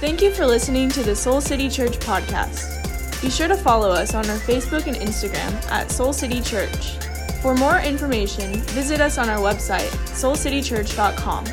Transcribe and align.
Thank 0.00 0.22
you 0.22 0.30
for 0.30 0.46
listening 0.46 0.90
to 0.90 1.02
the 1.02 1.16
Soul 1.16 1.40
City 1.40 1.68
Church 1.68 1.98
podcast. 1.98 3.20
Be 3.20 3.28
sure 3.28 3.48
to 3.48 3.56
follow 3.56 3.90
us 3.90 4.14
on 4.14 4.30
our 4.30 4.36
Facebook 4.36 4.86
and 4.86 4.94
Instagram 4.94 5.52
at 5.72 5.90
Soul 5.90 6.12
City 6.12 6.40
Church. 6.40 6.96
For 7.42 7.52
more 7.52 7.80
information, 7.80 8.60
visit 8.68 9.00
us 9.00 9.18
on 9.18 9.28
our 9.28 9.38
website, 9.38 9.88
soulcitychurch.com. 10.14 11.46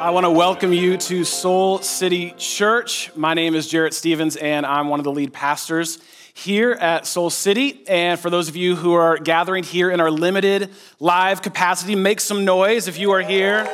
I 0.00 0.08
want 0.08 0.24
to 0.24 0.30
welcome 0.30 0.72
you 0.72 0.96
to 0.96 1.24
Soul 1.24 1.80
City 1.80 2.32
Church. 2.38 3.14
My 3.14 3.34
name 3.34 3.54
is 3.54 3.68
Jarrett 3.68 3.92
Stevens, 3.92 4.36
and 4.36 4.64
I'm 4.64 4.88
one 4.88 4.98
of 4.98 5.04
the 5.04 5.12
lead 5.12 5.34
pastors 5.34 5.98
here 6.32 6.72
at 6.72 7.06
Soul 7.06 7.28
City. 7.28 7.84
And 7.86 8.18
for 8.18 8.30
those 8.30 8.48
of 8.48 8.56
you 8.56 8.76
who 8.76 8.94
are 8.94 9.18
gathering 9.18 9.62
here 9.62 9.90
in 9.90 10.00
our 10.00 10.10
limited 10.10 10.70
live 11.00 11.42
capacity, 11.42 11.96
make 11.96 12.18
some 12.18 12.46
noise 12.46 12.88
if 12.88 12.98
you 12.98 13.10
are 13.10 13.20
here 13.20 13.68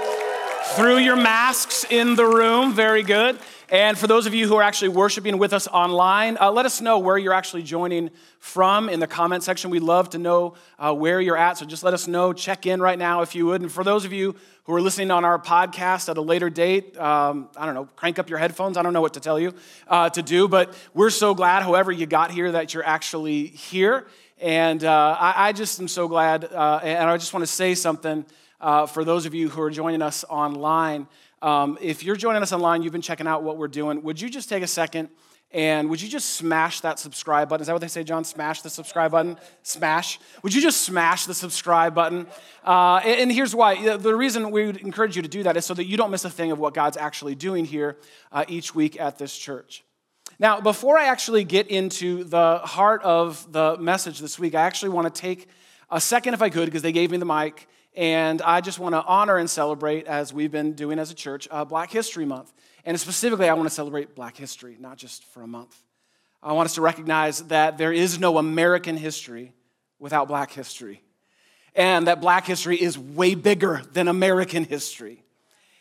through 0.76 0.98
your 0.98 1.16
masks 1.16 1.84
in 1.88 2.14
the 2.14 2.24
room. 2.24 2.74
Very 2.74 3.02
good. 3.02 3.38
And 3.70 3.98
for 3.98 4.06
those 4.06 4.26
of 4.26 4.34
you 4.34 4.46
who 4.48 4.56
are 4.56 4.62
actually 4.62 4.90
worshiping 4.90 5.38
with 5.38 5.52
us 5.52 5.66
online, 5.68 6.38
uh, 6.40 6.50
let 6.50 6.66
us 6.66 6.80
know 6.80 6.98
where 6.98 7.18
you're 7.18 7.32
actually 7.32 7.62
joining 7.62 8.10
from 8.38 8.88
in 8.88 9.00
the 9.00 9.06
comment 9.06 9.42
section. 9.42 9.70
We'd 9.70 9.82
love 9.82 10.10
to 10.10 10.18
know 10.18 10.54
uh, 10.78 10.94
where 10.94 11.20
you're 11.20 11.36
at. 11.36 11.58
So 11.58 11.66
just 11.66 11.82
let 11.82 11.94
us 11.94 12.06
know. 12.06 12.32
Check 12.32 12.66
in 12.66 12.80
right 12.80 12.98
now 12.98 13.22
if 13.22 13.34
you 13.34 13.46
would. 13.46 13.60
And 13.60 13.70
for 13.70 13.82
those 13.84 14.04
of 14.04 14.12
you 14.12 14.36
who 14.64 14.74
are 14.74 14.80
listening 14.80 15.10
on 15.10 15.24
our 15.24 15.38
podcast 15.38 16.08
at 16.08 16.16
a 16.16 16.22
later 16.22 16.48
date, 16.48 16.96
um, 16.98 17.48
I 17.56 17.66
don't 17.66 17.74
know, 17.74 17.88
crank 17.96 18.18
up 18.18 18.30
your 18.30 18.38
headphones. 18.38 18.76
I 18.76 18.82
don't 18.82 18.92
know 18.92 19.02
what 19.02 19.14
to 19.14 19.20
tell 19.20 19.38
you 19.38 19.54
uh, 19.86 20.10
to 20.10 20.22
do, 20.22 20.48
but 20.48 20.74
we're 20.94 21.10
so 21.10 21.34
glad, 21.34 21.62
however, 21.62 21.92
you 21.92 22.06
got 22.06 22.30
here, 22.30 22.52
that 22.52 22.72
you're 22.74 22.86
actually 22.86 23.46
here. 23.46 24.06
And 24.40 24.84
uh, 24.84 25.16
I, 25.18 25.48
I, 25.48 25.52
just 25.52 25.80
am 25.80 25.88
so 25.88 26.08
glad. 26.08 26.44
Uh, 26.44 26.80
and 26.82 27.10
I 27.10 27.16
just 27.16 27.32
want 27.32 27.42
to 27.42 27.52
say 27.52 27.74
something 27.74 28.24
uh, 28.60 28.86
for 28.86 29.04
those 29.04 29.26
of 29.26 29.34
you 29.34 29.48
who 29.48 29.60
are 29.62 29.70
joining 29.70 30.02
us 30.02 30.24
online. 30.28 31.06
Um, 31.42 31.78
if 31.80 32.02
you're 32.02 32.16
joining 32.16 32.42
us 32.42 32.52
online, 32.52 32.82
you've 32.82 32.92
been 32.92 33.02
checking 33.02 33.26
out 33.26 33.42
what 33.42 33.56
we're 33.56 33.68
doing, 33.68 34.02
would 34.02 34.20
you 34.20 34.28
just 34.28 34.48
take 34.48 34.62
a 34.62 34.66
second 34.66 35.08
and 35.50 35.88
would 35.88 36.02
you 36.02 36.08
just 36.08 36.34
smash 36.34 36.80
that 36.82 36.98
subscribe 36.98 37.48
button? 37.48 37.62
Is 37.62 37.68
that 37.68 37.72
what 37.72 37.80
they 37.80 37.88
say, 37.88 38.04
John? 38.04 38.22
Smash 38.22 38.60
the 38.60 38.68
subscribe 38.68 39.12
button? 39.12 39.38
Smash. 39.62 40.20
Would 40.42 40.52
you 40.52 40.60
just 40.60 40.82
smash 40.82 41.24
the 41.24 41.32
subscribe 41.32 41.94
button? 41.94 42.26
Uh, 42.62 42.96
and 42.96 43.32
here's 43.32 43.54
why. 43.54 43.96
The 43.96 44.14
reason 44.14 44.50
we 44.50 44.66
would 44.66 44.76
encourage 44.78 45.16
you 45.16 45.22
to 45.22 45.28
do 45.28 45.42
that 45.44 45.56
is 45.56 45.64
so 45.64 45.72
that 45.72 45.86
you 45.86 45.96
don't 45.96 46.10
miss 46.10 46.26
a 46.26 46.30
thing 46.30 46.52
of 46.52 46.58
what 46.58 46.74
God's 46.74 46.98
actually 46.98 47.34
doing 47.34 47.64
here 47.64 47.96
uh, 48.30 48.44
each 48.46 48.74
week 48.74 49.00
at 49.00 49.16
this 49.16 49.34
church. 49.36 49.84
Now, 50.38 50.60
before 50.60 50.98
I 50.98 51.06
actually 51.06 51.44
get 51.44 51.68
into 51.68 52.24
the 52.24 52.58
heart 52.58 53.02
of 53.02 53.50
the 53.50 53.78
message 53.78 54.18
this 54.18 54.38
week, 54.38 54.54
I 54.54 54.62
actually 54.62 54.90
want 54.90 55.12
to 55.12 55.20
take 55.20 55.48
a 55.90 56.00
second, 56.00 56.34
if 56.34 56.42
I 56.42 56.50
could, 56.50 56.66
because 56.66 56.82
they 56.82 56.92
gave 56.92 57.10
me 57.10 57.16
the 57.16 57.24
mic, 57.24 57.66
and 57.98 58.40
I 58.42 58.60
just 58.60 58.78
want 58.78 58.94
to 58.94 59.02
honor 59.02 59.38
and 59.38 59.50
celebrate, 59.50 60.06
as 60.06 60.32
we've 60.32 60.52
been 60.52 60.74
doing 60.74 61.00
as 61.00 61.10
a 61.10 61.16
church, 61.16 61.48
uh, 61.50 61.64
Black 61.64 61.90
History 61.90 62.24
Month. 62.24 62.52
And 62.84 62.98
specifically, 62.98 63.48
I 63.48 63.54
want 63.54 63.68
to 63.68 63.74
celebrate 63.74 64.14
Black 64.14 64.36
history, 64.36 64.76
not 64.78 64.98
just 64.98 65.24
for 65.24 65.42
a 65.42 65.48
month. 65.48 65.76
I 66.40 66.52
want 66.52 66.66
us 66.66 66.76
to 66.76 66.80
recognize 66.80 67.40
that 67.48 67.76
there 67.76 67.92
is 67.92 68.20
no 68.20 68.38
American 68.38 68.96
history 68.96 69.52
without 69.98 70.28
Black 70.28 70.52
history, 70.52 71.02
and 71.74 72.06
that 72.06 72.20
Black 72.20 72.46
history 72.46 72.80
is 72.80 72.96
way 72.96 73.34
bigger 73.34 73.82
than 73.92 74.06
American 74.06 74.62
history. 74.62 75.24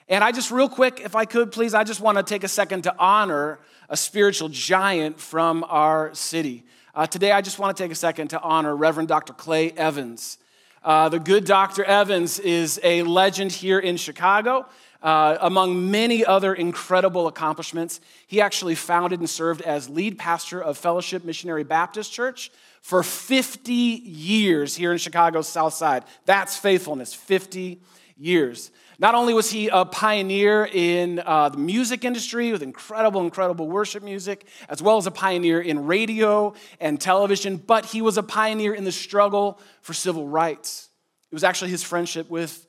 And 0.09 0.23
I 0.23 0.31
just, 0.31 0.49
real 0.49 0.69
quick, 0.69 0.99
if 0.99 1.15
I 1.15 1.25
could 1.25 1.51
please, 1.51 1.75
I 1.75 1.83
just 1.83 2.01
want 2.01 2.17
to 2.17 2.23
take 2.23 2.43
a 2.43 2.47
second 2.47 2.81
to 2.85 2.95
honor 2.97 3.59
a 3.89 3.95
spiritual 3.95 4.49
giant 4.49 5.19
from 5.19 5.63
our 5.69 6.15
city. 6.15 6.63
Uh, 6.95 7.05
today, 7.05 7.31
I 7.31 7.41
just 7.41 7.59
want 7.59 7.77
to 7.77 7.83
take 7.83 7.91
a 7.91 7.95
second 7.95 8.29
to 8.29 8.41
honor 8.41 8.75
Reverend 8.75 9.07
Dr. 9.07 9.33
Clay 9.33 9.69
Evans. 9.73 10.39
Uh, 10.83 11.09
the 11.09 11.19
good 11.19 11.45
Dr. 11.45 11.83
Evans 11.83 12.39
is 12.39 12.79
a 12.83 13.03
legend 13.03 13.51
here 13.51 13.79
in 13.79 13.97
Chicago. 13.97 14.65
Uh, 15.01 15.37
among 15.41 15.91
many 15.91 16.25
other 16.25 16.53
incredible 16.53 17.27
accomplishments, 17.27 17.99
he 18.25 18.41
actually 18.41 18.75
founded 18.75 19.19
and 19.19 19.29
served 19.29 19.61
as 19.61 19.89
lead 19.89 20.17
pastor 20.17 20.61
of 20.61 20.77
Fellowship 20.77 21.23
Missionary 21.23 21.63
Baptist 21.63 22.11
Church 22.11 22.51
for 22.81 23.03
50 23.03 23.73
years 23.73 24.75
here 24.75 24.91
in 24.91 24.97
Chicago's 24.97 25.47
South 25.47 25.73
Side. 25.73 26.03
That's 26.25 26.57
faithfulness, 26.57 27.13
50 27.13 27.79
years. 28.17 28.71
Not 28.99 29.13
only 29.13 29.33
was 29.33 29.51
he 29.51 29.67
a 29.67 29.85
pioneer 29.85 30.67
in 30.71 31.21
uh, 31.23 31.49
the 31.49 31.57
music 31.57 32.03
industry 32.03 32.51
with 32.51 32.63
incredible, 32.63 33.21
incredible 33.21 33.67
worship 33.67 34.01
music, 34.01 34.47
as 34.69 34.81
well 34.81 34.97
as 34.97 35.05
a 35.05 35.11
pioneer 35.11 35.61
in 35.61 35.85
radio 35.85 36.53
and 36.79 36.99
television, 36.99 37.57
but 37.57 37.85
he 37.85 38.01
was 38.01 38.17
a 38.17 38.23
pioneer 38.23 38.73
in 38.73 38.83
the 38.83 38.91
struggle 38.91 39.59
for 39.81 39.93
civil 39.93 40.27
rights. 40.27 40.89
It 41.31 41.35
was 41.35 41.43
actually 41.43 41.71
his 41.71 41.83
friendship 41.83 42.29
with 42.29 42.65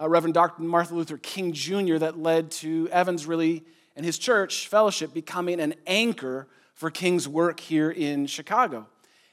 uh, 0.00 0.08
Reverend 0.08 0.34
Dr. 0.34 0.62
Martin 0.62 0.96
Luther 0.96 1.16
King 1.16 1.52
Jr. 1.52 1.96
that 1.98 2.18
led 2.18 2.50
to 2.52 2.88
Evans 2.90 3.26
really 3.26 3.64
and 3.96 4.04
his 4.04 4.18
church 4.18 4.68
fellowship 4.68 5.12
becoming 5.12 5.60
an 5.60 5.74
anchor 5.86 6.46
for 6.74 6.90
King's 6.90 7.28
work 7.28 7.60
here 7.60 7.90
in 7.90 8.26
Chicago. 8.26 8.86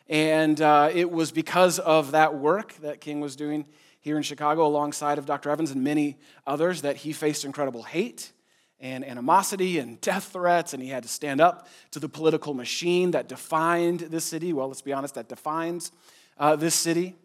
And 0.09 0.59
uh, 0.61 0.89
it 0.93 1.11
was 1.11 1.31
because 1.31 1.79
of 1.79 2.11
that 2.11 2.35
work 2.35 2.73
that 2.81 3.01
King 3.01 3.19
was 3.19 3.35
doing 3.35 3.65
here 4.07 4.15
in 4.15 4.23
Chicago 4.23 4.65
alongside 4.65 5.17
of 5.17 5.25
Dr. 5.25 5.49
Evans 5.49 5.69
and 5.69 5.83
many 5.83 6.17
others 6.47 6.83
that 6.83 6.95
he 6.95 7.11
faced 7.11 7.43
incredible 7.43 7.83
hate 7.83 8.31
and 8.79 9.03
animosity 9.03 9.79
and 9.79 9.99
death 9.99 10.29
threats, 10.31 10.73
and 10.73 10.81
he 10.81 10.87
had 10.87 11.03
to 11.03 11.09
stand 11.09 11.41
up 11.41 11.67
to 11.91 11.99
the 11.99 12.07
political 12.07 12.53
machine 12.53 13.11
that 13.11 13.27
defined 13.27 13.99
this 13.99 14.23
city. 14.23 14.53
Well, 14.53 14.69
let's 14.69 14.81
be 14.81 14.93
honest, 14.93 15.15
that 15.15 15.27
defines 15.27 15.91
uh, 16.37 16.55
this 16.55 16.73
city. 16.73 17.15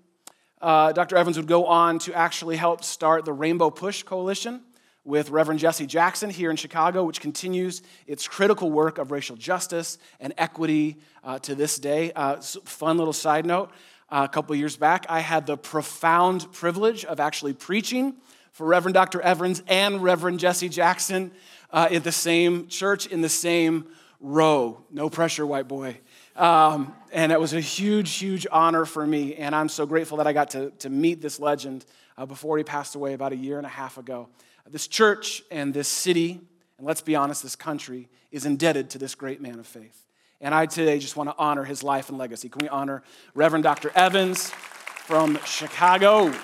Uh, 0.61 0.91
Dr. 0.91 1.17
Evans 1.17 1.37
would 1.37 1.47
go 1.47 1.67
on 1.67 2.01
to 2.01 2.13
actually 2.15 2.57
help 2.57 2.83
start 2.83 3.25
the 3.25 3.33
Rainbow 3.33 3.71
Push 3.71 4.03
Coalition 4.03 4.61
with 5.05 5.31
Reverend 5.31 5.61
Jesse 5.61 5.87
Jackson 5.87 6.31
here 6.31 6.51
in 6.51 6.57
Chicago, 6.57 7.05
which 7.05 7.21
continues 7.21 7.83
its 8.09 8.27
critical 8.27 8.73
work 8.73 8.99
of 8.99 9.13
racial 9.13 9.37
justice 9.37 9.99
and 10.19 10.35
equity 10.37 10.97
uh, 11.23 11.39
to 11.41 11.55
this 11.55 11.79
day. 11.79 12.11
Uh, 12.17 12.41
fun 12.41 12.99
little 12.99 13.13
side 13.13 13.47
note 13.47 13.71
a 14.13 14.29
couple 14.29 14.55
years 14.55 14.77
back, 14.77 15.07
I 15.09 15.21
had 15.21 15.47
the 15.47 15.57
profound 15.57 16.53
privilege 16.53 17.05
of 17.07 17.19
actually 17.19 17.55
preaching 17.55 18.15
for 18.53 18.67
Reverend 18.67 18.93
Dr. 18.93 19.23
Evans 19.23 19.63
and 19.67 20.03
Reverend 20.03 20.39
Jesse 20.39 20.69
Jackson 20.69 21.33
uh, 21.71 21.89
in 21.91 22.03
the 22.03 22.13
same 22.13 22.69
church, 22.69 23.07
in 23.07 23.23
the 23.23 23.31
same 23.31 23.87
row. 24.21 24.85
No 24.91 25.09
pressure, 25.09 25.47
white 25.47 25.67
boy. 25.67 25.97
Um, 26.37 26.95
and 27.11 27.33
it 27.33 27.41
was 27.41 27.55
a 27.55 27.61
huge, 27.61 28.15
huge 28.17 28.47
honor 28.53 28.85
for 28.85 29.07
me. 29.07 29.35
And 29.37 29.55
I'm 29.55 29.71
so 29.71 29.87
grateful 29.87 30.19
that 30.19 30.27
I 30.27 30.35
got 30.35 30.51
to, 30.51 30.71
to 30.81 30.91
meet 30.91 31.23
this 31.23 31.41
legend 31.41 31.87
uh, 32.19 32.27
before 32.27 32.59
he 32.59 32.65
passed 32.65 32.95
away 32.95 33.15
about 33.15 33.33
a 33.33 33.37
year 33.37 33.57
and 33.57 33.67
a 33.67 33.71
half 33.71 33.97
ago. 33.97 34.29
This 34.69 34.87
church 34.87 35.43
and 35.51 35.73
this 35.73 35.89
city, 35.89 36.41
and 36.77 36.87
let's 36.87 37.01
be 37.01 37.17
honest, 37.17 37.43
this 37.43 37.57
country, 37.57 38.11
is 38.31 38.45
indebted 38.45 38.91
to 38.91 38.99
this 38.99 39.15
great 39.15 39.41
man 39.41 39.59
of 39.59 39.67
faith. 39.67 40.07
And 40.45 40.53
I 40.53 40.67
today 40.67 40.99
just 40.99 41.17
want 41.17 41.31
to 41.31 41.37
honor 41.39 41.63
his 41.63 41.85
life 41.85 42.09
and 42.09 42.19
legacy. 42.19 42.49
Can 42.49 42.63
we 42.63 42.69
honor 42.69 43.05
Reverend 43.33 43.63
Dr. 43.63 43.93
Evans 43.95 44.51
from 44.51 45.39
Chicago? 45.45 46.35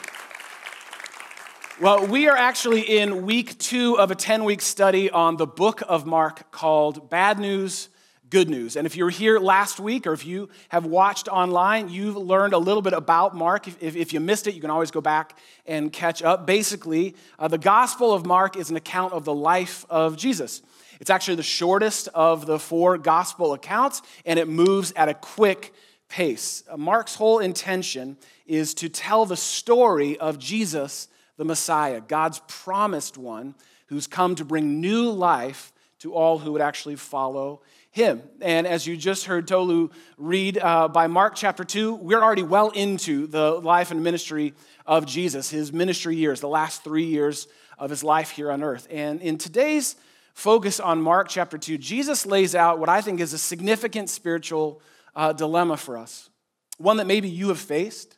Well, 1.80 2.06
we 2.06 2.28
are 2.28 2.36
actually 2.36 2.82
in 2.82 3.26
week 3.26 3.58
two 3.58 3.98
of 3.98 4.12
a 4.12 4.14
10 4.14 4.44
week 4.44 4.60
study 4.60 5.10
on 5.10 5.36
the 5.36 5.48
book 5.48 5.82
of 5.88 6.06
Mark 6.06 6.52
called 6.52 7.10
Bad 7.10 7.40
News, 7.40 7.88
Good 8.30 8.48
News. 8.48 8.76
And 8.76 8.86
if 8.86 8.96
you 8.96 9.02
were 9.02 9.10
here 9.10 9.40
last 9.40 9.80
week 9.80 10.06
or 10.06 10.12
if 10.12 10.24
you 10.24 10.48
have 10.68 10.86
watched 10.86 11.26
online, 11.26 11.88
you've 11.88 12.16
learned 12.16 12.52
a 12.52 12.58
little 12.58 12.82
bit 12.82 12.92
about 12.92 13.34
Mark. 13.34 13.66
If, 13.66 13.96
if 13.96 14.12
you 14.12 14.20
missed 14.20 14.46
it, 14.46 14.54
you 14.54 14.60
can 14.60 14.70
always 14.70 14.92
go 14.92 15.00
back 15.00 15.36
and 15.66 15.92
catch 15.92 16.22
up. 16.22 16.46
Basically, 16.46 17.16
uh, 17.36 17.48
the 17.48 17.58
Gospel 17.58 18.14
of 18.14 18.24
Mark 18.24 18.56
is 18.56 18.70
an 18.70 18.76
account 18.76 19.12
of 19.12 19.24
the 19.24 19.34
life 19.34 19.84
of 19.90 20.16
Jesus. 20.16 20.62
It's 21.00 21.10
actually 21.10 21.36
the 21.36 21.42
shortest 21.42 22.08
of 22.14 22.46
the 22.46 22.58
four 22.58 22.98
gospel 22.98 23.52
accounts, 23.52 24.02
and 24.24 24.38
it 24.38 24.48
moves 24.48 24.92
at 24.96 25.08
a 25.08 25.14
quick 25.14 25.72
pace. 26.08 26.62
Mark's 26.76 27.14
whole 27.14 27.38
intention 27.38 28.16
is 28.46 28.74
to 28.74 28.88
tell 28.88 29.26
the 29.26 29.36
story 29.36 30.18
of 30.18 30.38
Jesus, 30.38 31.08
the 31.36 31.44
Messiah, 31.44 32.00
God's 32.00 32.40
promised 32.48 33.18
one, 33.18 33.54
who's 33.86 34.06
come 34.06 34.34
to 34.34 34.44
bring 34.44 34.80
new 34.80 35.10
life 35.10 35.72
to 36.00 36.14
all 36.14 36.38
who 36.38 36.52
would 36.52 36.60
actually 36.60 36.96
follow 36.96 37.62
him. 37.90 38.22
And 38.40 38.66
as 38.66 38.86
you 38.86 38.96
just 38.96 39.24
heard 39.24 39.48
Tolu 39.48 39.90
read 40.16 40.58
uh, 40.58 40.88
by 40.88 41.06
Mark 41.06 41.34
chapter 41.34 41.64
2, 41.64 41.94
we're 41.94 42.22
already 42.22 42.42
well 42.42 42.70
into 42.70 43.26
the 43.26 43.52
life 43.52 43.90
and 43.90 44.04
ministry 44.04 44.54
of 44.86 45.06
Jesus, 45.06 45.50
his 45.50 45.72
ministry 45.72 46.16
years, 46.16 46.40
the 46.40 46.48
last 46.48 46.84
three 46.84 47.06
years 47.06 47.48
of 47.78 47.90
his 47.90 48.04
life 48.04 48.30
here 48.30 48.50
on 48.50 48.62
earth. 48.62 48.86
And 48.90 49.20
in 49.20 49.38
today's 49.38 49.96
focus 50.38 50.78
on 50.78 51.02
Mark 51.02 51.28
chapter 51.28 51.58
2, 51.58 51.78
Jesus 51.78 52.24
lays 52.24 52.54
out 52.54 52.78
what 52.78 52.88
I 52.88 53.00
think 53.00 53.18
is 53.18 53.32
a 53.32 53.38
significant 53.38 54.08
spiritual 54.08 54.80
uh, 55.16 55.32
dilemma 55.32 55.76
for 55.76 55.98
us. 55.98 56.30
One 56.76 56.98
that 56.98 57.08
maybe 57.08 57.28
you 57.28 57.48
have 57.48 57.58
faced, 57.58 58.16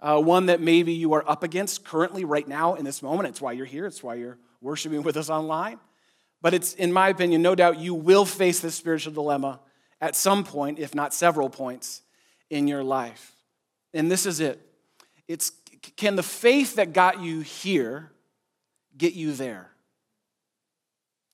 uh, 0.00 0.20
one 0.20 0.46
that 0.46 0.60
maybe 0.60 0.92
you 0.92 1.12
are 1.14 1.28
up 1.28 1.42
against 1.42 1.84
currently, 1.84 2.24
right 2.24 2.46
now, 2.46 2.76
in 2.76 2.84
this 2.84 3.02
moment. 3.02 3.30
It's 3.30 3.40
why 3.40 3.50
you're 3.50 3.66
here, 3.66 3.84
it's 3.84 4.00
why 4.00 4.14
you're 4.14 4.38
worshiping 4.60 5.02
with 5.02 5.16
us 5.16 5.28
online. 5.28 5.80
But 6.40 6.54
it's, 6.54 6.72
in 6.74 6.92
my 6.92 7.08
opinion, 7.08 7.42
no 7.42 7.56
doubt 7.56 7.80
you 7.80 7.94
will 7.94 8.24
face 8.24 8.60
this 8.60 8.76
spiritual 8.76 9.12
dilemma 9.12 9.58
at 10.00 10.14
some 10.14 10.44
point, 10.44 10.78
if 10.78 10.94
not 10.94 11.12
several 11.12 11.50
points, 11.50 12.02
in 12.48 12.68
your 12.68 12.84
life. 12.84 13.34
And 13.92 14.08
this 14.08 14.24
is 14.24 14.38
it 14.38 14.60
it's 15.26 15.50
can 15.96 16.14
the 16.14 16.22
faith 16.22 16.76
that 16.76 16.92
got 16.92 17.20
you 17.20 17.40
here 17.40 18.12
get 18.96 19.14
you 19.14 19.32
there? 19.32 19.72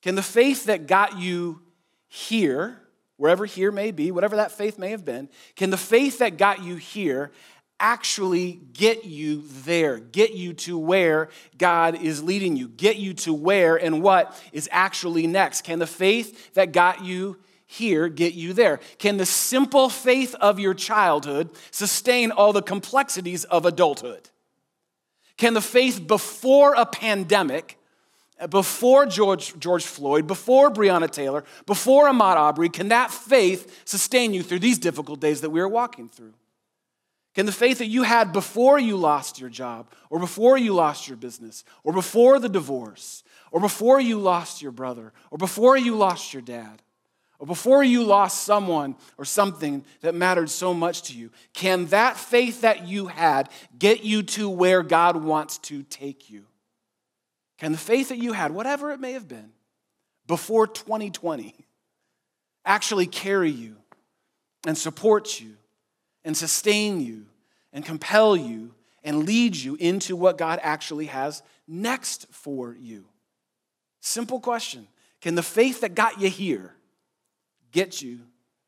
Can 0.03 0.17
the 0.17 0.23
faith 0.23 0.65
that 0.65 0.87
got 0.87 1.19
you 1.19 1.63
here, 2.09 2.79
wherever 3.17 3.47
here 3.47 3.73
may 3.73 3.93
be, 3.93 4.11
whatever 4.11 4.37
that 4.37 4.53
faith 4.53 4.79
may 4.79 4.91
have 4.91 5.05
been, 5.05 5.29
can 5.57 5.71
the 5.71 5.77
faith 5.77 6.19
that 6.19 6.37
got 6.37 6.63
you 6.63 6.77
here 6.77 7.31
actually 7.79 8.61
get 8.73 9.05
you 9.05 9.43
there, 9.65 9.99
get 9.99 10.35
you 10.35 10.53
to 10.55 10.79
where 10.79 11.29
God 11.59 12.01
is 12.01 12.23
leading 12.23 12.57
you, 12.57 12.69
get 12.69 12.97
you 12.97 13.15
to 13.15 13.33
where 13.33 13.77
and 13.77 14.03
what 14.03 14.41
is 14.53 14.69
actually 14.73 15.27
next? 15.27 15.63
Can 15.63 15.79
the 15.79 15.87
faith 15.87 16.55
that 16.55 16.73
got 16.73 17.05
you 17.05 17.39
here 17.67 18.09
get 18.09 18.35
you 18.35 18.53
there? 18.53 18.79
Can 18.99 19.17
the 19.17 19.27
simple 19.27 19.89
faith 19.89 20.35
of 20.37 20.61
your 20.61 20.75
childhood 20.75 21.51
sustain 21.71 22.31
all 22.31 22.53
the 22.53 22.63
complexities 22.63 23.45
of 23.45 23.67
adulthood? 23.67 24.31
Can 25.37 25.55
the 25.55 25.61
faith 25.61 26.07
before 26.07 26.75
a 26.75 26.87
pandemic, 26.87 27.79
before 28.51 29.07
George, 29.07 29.59
George 29.59 29.85
Floyd, 29.85 30.27
before 30.27 30.71
Breonna 30.71 31.11
Taylor, 31.11 31.45
before 31.67 32.07
Ahmaud 32.07 32.37
Arbery, 32.37 32.69
can 32.69 32.89
that 32.89 33.11
faith 33.11 33.83
sustain 33.85 34.35
you 34.35 34.43
through 34.43 34.61
these 34.61 34.79
difficult 34.79 35.21
days 35.21 35.41
that 35.43 35.51
we 35.51 35.61
are 35.61 35.69
walking 35.69 36.09
through? 36.09 36.35
Can 37.35 37.47
the 37.47 37.53
faith 37.53 37.79
that 37.79 37.87
you 37.87 38.03
had 38.03 38.33
before 38.33 38.79
you 38.79 38.97
lost 38.97 39.41
your 39.41 39.49
job, 39.49 39.91
or 40.11 40.19
before 40.19 40.59
you 40.59 40.75
lost 40.75 41.09
your 41.09 41.17
business, 41.17 41.65
or 41.83 41.93
before 41.93 42.39
the 42.39 42.49
divorce, 42.49 43.25
or 43.51 43.61
before 43.61 44.01
you 44.01 44.19
lost 44.19 44.61
your 44.61 44.73
brother, 44.73 45.13
or 45.31 45.39
before 45.39 45.77
you 45.77 45.97
lost 45.97 46.35
your 46.35 46.43
dad, 46.43 46.83
or 47.39 47.47
before 47.47 47.83
you 47.83 48.05
lost 48.05 48.43
someone 48.43 48.95
or 49.19 49.25
something 49.25 49.85
that 50.03 50.15
mattered 50.15 50.51
so 50.51 50.75
much 50.75 51.03
to 51.03 51.15
you, 51.15 51.31
can 51.55 51.87
that 51.87 52.17
faith 52.17 52.61
that 52.61 52.87
you 52.87 53.07
had 53.07 53.49
get 53.79 54.05
you 54.05 54.23
to 54.23 54.49
where 54.49 54.83
God 54.83 55.17
wants 55.17 55.59
to 55.59 55.83
take 55.85 56.31
you? 56.31 56.45
Can 57.63 57.71
the 57.71 57.79
faith 57.79 58.09
that 58.09 58.19
you 58.19 58.33
had, 58.33 58.51
whatever 58.51 58.91
it 58.91 58.99
may 58.99 59.13
have 59.13 59.29
been, 59.29 59.53
before 60.27 60.67
2020, 60.67 61.55
actually 62.65 63.07
carry 63.07 63.53
you 63.53 63.77
and 64.67 64.77
support 64.77 65.41
you 65.41 65.53
and 66.25 66.37
sustain 66.37 67.01
you 67.01 67.27
and 67.73 67.85
compel 67.85 68.37
you 68.37 68.75
and 69.05 69.27
lead 69.27 69.55
you 69.55 69.77
into 69.77 70.17
what 70.17 70.39
God 70.39 70.59
actually 70.61 71.07
has 71.07 71.41
next 71.69 72.27
for 72.33 72.75
you? 72.75 73.05
Simple 74.01 74.41
question. 74.41 74.89
Can 75.21 75.37
the 75.37 75.43
faith 75.45 75.83
that 75.83 75.95
got 75.95 76.21
you 76.21 76.31
here 76.31 76.75
get 77.71 78.03
you 78.03 78.23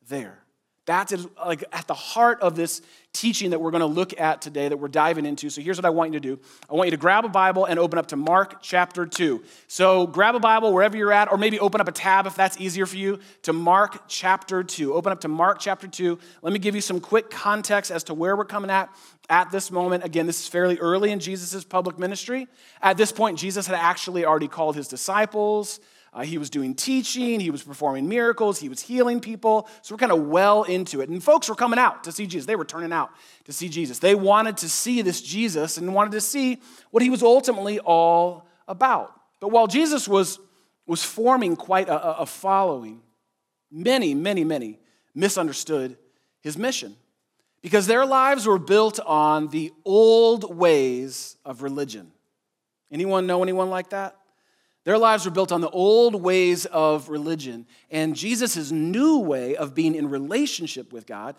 there? 0.07 0.44
That's 0.85 1.13
like 1.43 1.63
at 1.71 1.87
the 1.87 1.95
heart 1.95 2.41
of 2.41 2.55
this 2.55 2.81
teaching 3.11 3.51
that 3.51 3.59
we're 3.59 3.71
going 3.71 3.81
to 3.81 3.87
look 3.87 4.19
at 4.19 4.41
today 4.41 4.67
that 4.67 4.77
we're 4.77 4.87
diving 4.87 5.25
into. 5.25 5.49
So 5.49 5.61
here's 5.61 5.77
what 5.77 5.85
I 5.85 5.89
want 5.89 6.13
you 6.13 6.19
to 6.19 6.35
do. 6.35 6.39
I 6.69 6.73
want 6.75 6.87
you 6.87 6.91
to 6.91 6.97
grab 6.97 7.25
a 7.25 7.29
Bible 7.29 7.65
and 7.65 7.79
open 7.79 7.97
up 7.97 8.07
to 8.07 8.15
Mark 8.15 8.61
chapter 8.61 9.05
2. 9.05 9.41
So 9.67 10.05
grab 10.05 10.35
a 10.35 10.39
Bible 10.39 10.73
wherever 10.73 10.95
you're 10.95 11.13
at 11.13 11.31
or 11.31 11.37
maybe 11.37 11.59
open 11.59 11.81
up 11.81 11.87
a 11.87 11.93
tab 11.93 12.27
if 12.27 12.35
that's 12.35 12.59
easier 12.59 12.85
for 12.85 12.97
you 12.97 13.19
to 13.43 13.53
Mark 13.53 14.03
chapter 14.07 14.63
2. 14.63 14.93
Open 14.93 15.11
up 15.11 15.21
to 15.21 15.27
Mark 15.27 15.59
chapter 15.59 15.87
2. 15.87 16.19
Let 16.41 16.53
me 16.53 16.59
give 16.59 16.75
you 16.75 16.81
some 16.81 16.99
quick 16.99 17.29
context 17.31 17.89
as 17.89 18.03
to 18.05 18.13
where 18.13 18.35
we're 18.35 18.45
coming 18.45 18.69
at 18.69 18.93
at 19.29 19.49
this 19.51 19.71
moment. 19.71 20.03
Again, 20.03 20.27
this 20.27 20.41
is 20.41 20.47
fairly 20.47 20.77
early 20.77 21.11
in 21.11 21.19
Jesus' 21.19 21.63
public 21.63 21.97
ministry. 21.97 22.47
At 22.81 22.97
this 22.97 23.11
point, 23.11 23.39
Jesus 23.39 23.65
had 23.65 23.75
actually 23.75 24.25
already 24.25 24.49
called 24.49 24.75
his 24.75 24.87
disciples. 24.87 25.79
Uh, 26.15 26.23
he 26.23 26.37
was 26.37 26.49
doing 26.49 26.73
teaching, 26.73 27.41
he 27.41 27.51
was 27.51 27.61
performing 27.61 28.07
miracles, 28.07 28.57
he 28.57 28.69
was 28.69 28.79
healing 28.79 29.19
people. 29.19 29.67
So 29.81 29.93
we're 29.93 29.99
kind 29.99 30.13
of 30.13 30.27
well 30.27 30.63
into 30.63 31.01
it. 31.01 31.09
And 31.09 31.21
folks 31.21 31.49
were 31.49 31.55
coming 31.55 31.77
out 31.77 32.05
to 32.05 32.11
see 32.13 32.25
Jesus. 32.25 32.45
They 32.45 32.55
were 32.55 32.63
turning 32.63 32.93
out 32.93 33.11
to 33.43 33.51
see 33.51 33.67
Jesus. 33.67 33.99
They 33.99 34.15
wanted 34.15 34.55
to 34.57 34.69
see 34.69 35.01
this 35.01 35.21
Jesus 35.21 35.77
and 35.77 35.93
wanted 35.93 36.13
to 36.13 36.21
see 36.21 36.61
what 36.91 37.03
he 37.03 37.09
was 37.09 37.21
ultimately 37.21 37.79
all 37.79 38.47
about. 38.65 39.13
But 39.41 39.49
while 39.49 39.67
Jesus 39.67 40.07
was, 40.07 40.39
was 40.87 41.03
forming 41.03 41.57
quite 41.57 41.89
a, 41.89 42.19
a 42.19 42.25
following, 42.25 43.01
many, 43.69 44.13
many, 44.13 44.45
many 44.45 44.79
misunderstood 45.13 45.97
his 46.39 46.57
mission 46.57 46.95
because 47.61 47.87
their 47.87 48.05
lives 48.05 48.47
were 48.47 48.59
built 48.59 49.01
on 49.01 49.49
the 49.49 49.73
old 49.83 50.55
ways 50.55 51.35
of 51.43 51.61
religion. 51.61 52.13
Anyone 52.89 53.27
know 53.27 53.43
anyone 53.43 53.69
like 53.69 53.89
that? 53.89 54.15
Their 54.85 54.97
lives 54.99 55.25
were 55.25 55.31
built 55.31 55.51
on 55.51 55.61
the 55.61 55.69
old 55.69 56.15
ways 56.15 56.65
of 56.67 57.09
religion. 57.09 57.65
And 57.91 58.15
Jesus' 58.15 58.71
new 58.71 59.19
way 59.19 59.55
of 59.55 59.75
being 59.75 59.95
in 59.95 60.09
relationship 60.09 60.93
with 60.93 61.07
God, 61.07 61.35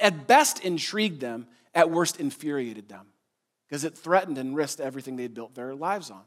at 0.00 0.26
best 0.26 0.64
intrigued 0.64 1.20
them, 1.20 1.46
at 1.72 1.90
worst 1.90 2.18
infuriated 2.18 2.88
them, 2.88 3.06
because 3.68 3.84
it 3.84 3.96
threatened 3.96 4.38
and 4.38 4.56
risked 4.56 4.80
everything 4.80 5.16
they'd 5.16 5.32
built 5.32 5.54
their 5.54 5.74
lives 5.74 6.10
on. 6.10 6.22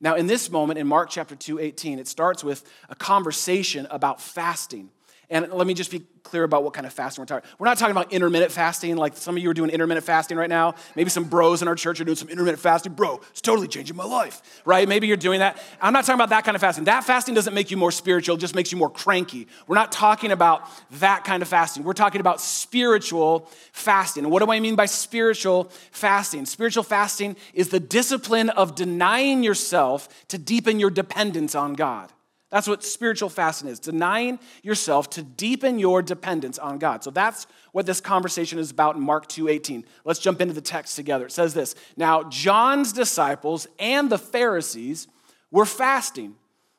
Now, 0.00 0.14
in 0.14 0.28
this 0.28 0.48
moment, 0.48 0.78
in 0.78 0.86
Mark 0.86 1.10
chapter 1.10 1.34
2, 1.34 1.58
18, 1.58 1.98
it 1.98 2.08
starts 2.08 2.42
with 2.42 2.64
a 2.88 2.94
conversation 2.94 3.86
about 3.90 4.20
fasting. 4.20 4.90
And 5.30 5.52
let 5.52 5.64
me 5.64 5.74
just 5.74 5.92
be 5.92 6.02
clear 6.24 6.42
about 6.42 6.64
what 6.64 6.74
kind 6.74 6.86
of 6.86 6.92
fasting 6.92 7.22
we're 7.22 7.26
talking. 7.26 7.48
about. 7.48 7.60
We're 7.60 7.66
not 7.66 7.78
talking 7.78 7.92
about 7.92 8.12
intermittent 8.12 8.50
fasting, 8.50 8.96
like 8.96 9.16
some 9.16 9.36
of 9.36 9.42
you 9.42 9.48
are 9.48 9.54
doing 9.54 9.70
intermittent 9.70 10.04
fasting 10.04 10.36
right 10.36 10.48
now. 10.48 10.74
Maybe 10.96 11.08
some 11.08 11.24
bros 11.24 11.62
in 11.62 11.68
our 11.68 11.76
church 11.76 12.00
are 12.00 12.04
doing 12.04 12.16
some 12.16 12.28
intermittent 12.28 12.60
fasting. 12.60 12.94
Bro, 12.94 13.20
it's 13.30 13.40
totally 13.40 13.68
changing 13.68 13.96
my 13.96 14.04
life, 14.04 14.42
right? 14.64 14.88
Maybe 14.88 15.06
you're 15.06 15.16
doing 15.16 15.38
that. 15.38 15.62
I'm 15.80 15.92
not 15.92 16.04
talking 16.04 16.16
about 16.16 16.30
that 16.30 16.44
kind 16.44 16.56
of 16.56 16.60
fasting. 16.60 16.84
That 16.84 17.04
fasting 17.04 17.34
doesn't 17.34 17.54
make 17.54 17.70
you 17.70 17.76
more 17.76 17.92
spiritual, 17.92 18.34
it 18.34 18.40
just 18.40 18.56
makes 18.56 18.72
you 18.72 18.78
more 18.78 18.90
cranky. 18.90 19.46
We're 19.68 19.76
not 19.76 19.92
talking 19.92 20.32
about 20.32 20.68
that 20.98 21.22
kind 21.22 21.42
of 21.42 21.48
fasting. 21.48 21.84
We're 21.84 21.92
talking 21.92 22.20
about 22.20 22.40
spiritual 22.40 23.48
fasting. 23.72 24.24
And 24.24 24.32
what 24.32 24.44
do 24.44 24.50
I 24.50 24.58
mean 24.58 24.74
by 24.74 24.86
spiritual 24.86 25.70
fasting? 25.92 26.44
Spiritual 26.44 26.82
fasting 26.82 27.36
is 27.54 27.68
the 27.68 27.80
discipline 27.80 28.50
of 28.50 28.74
denying 28.74 29.44
yourself 29.44 30.08
to 30.28 30.38
deepen 30.38 30.80
your 30.80 30.90
dependence 30.90 31.54
on 31.54 31.74
God. 31.74 32.12
That's 32.50 32.66
what 32.66 32.82
spiritual 32.82 33.28
fasting 33.28 33.68
is 33.68 33.78
denying 33.78 34.40
yourself 34.62 35.08
to 35.10 35.22
deepen 35.22 35.78
your 35.78 36.02
dependence 36.02 36.58
on 36.58 36.78
God. 36.78 37.04
So 37.04 37.10
that's 37.10 37.46
what 37.72 37.86
this 37.86 38.00
conversation 38.00 38.58
is 38.58 38.72
about 38.72 38.96
in 38.96 39.02
Mark 39.02 39.28
2:18. 39.28 39.84
Let's 40.04 40.18
jump 40.18 40.40
into 40.40 40.52
the 40.52 40.60
text 40.60 40.96
together. 40.96 41.26
It 41.26 41.32
says 41.32 41.54
this 41.54 41.76
Now, 41.96 42.24
John's 42.24 42.92
disciples 42.92 43.68
and 43.78 44.10
the 44.10 44.18
Pharisees 44.18 45.06
were 45.50 45.66
fasting. 45.66 46.36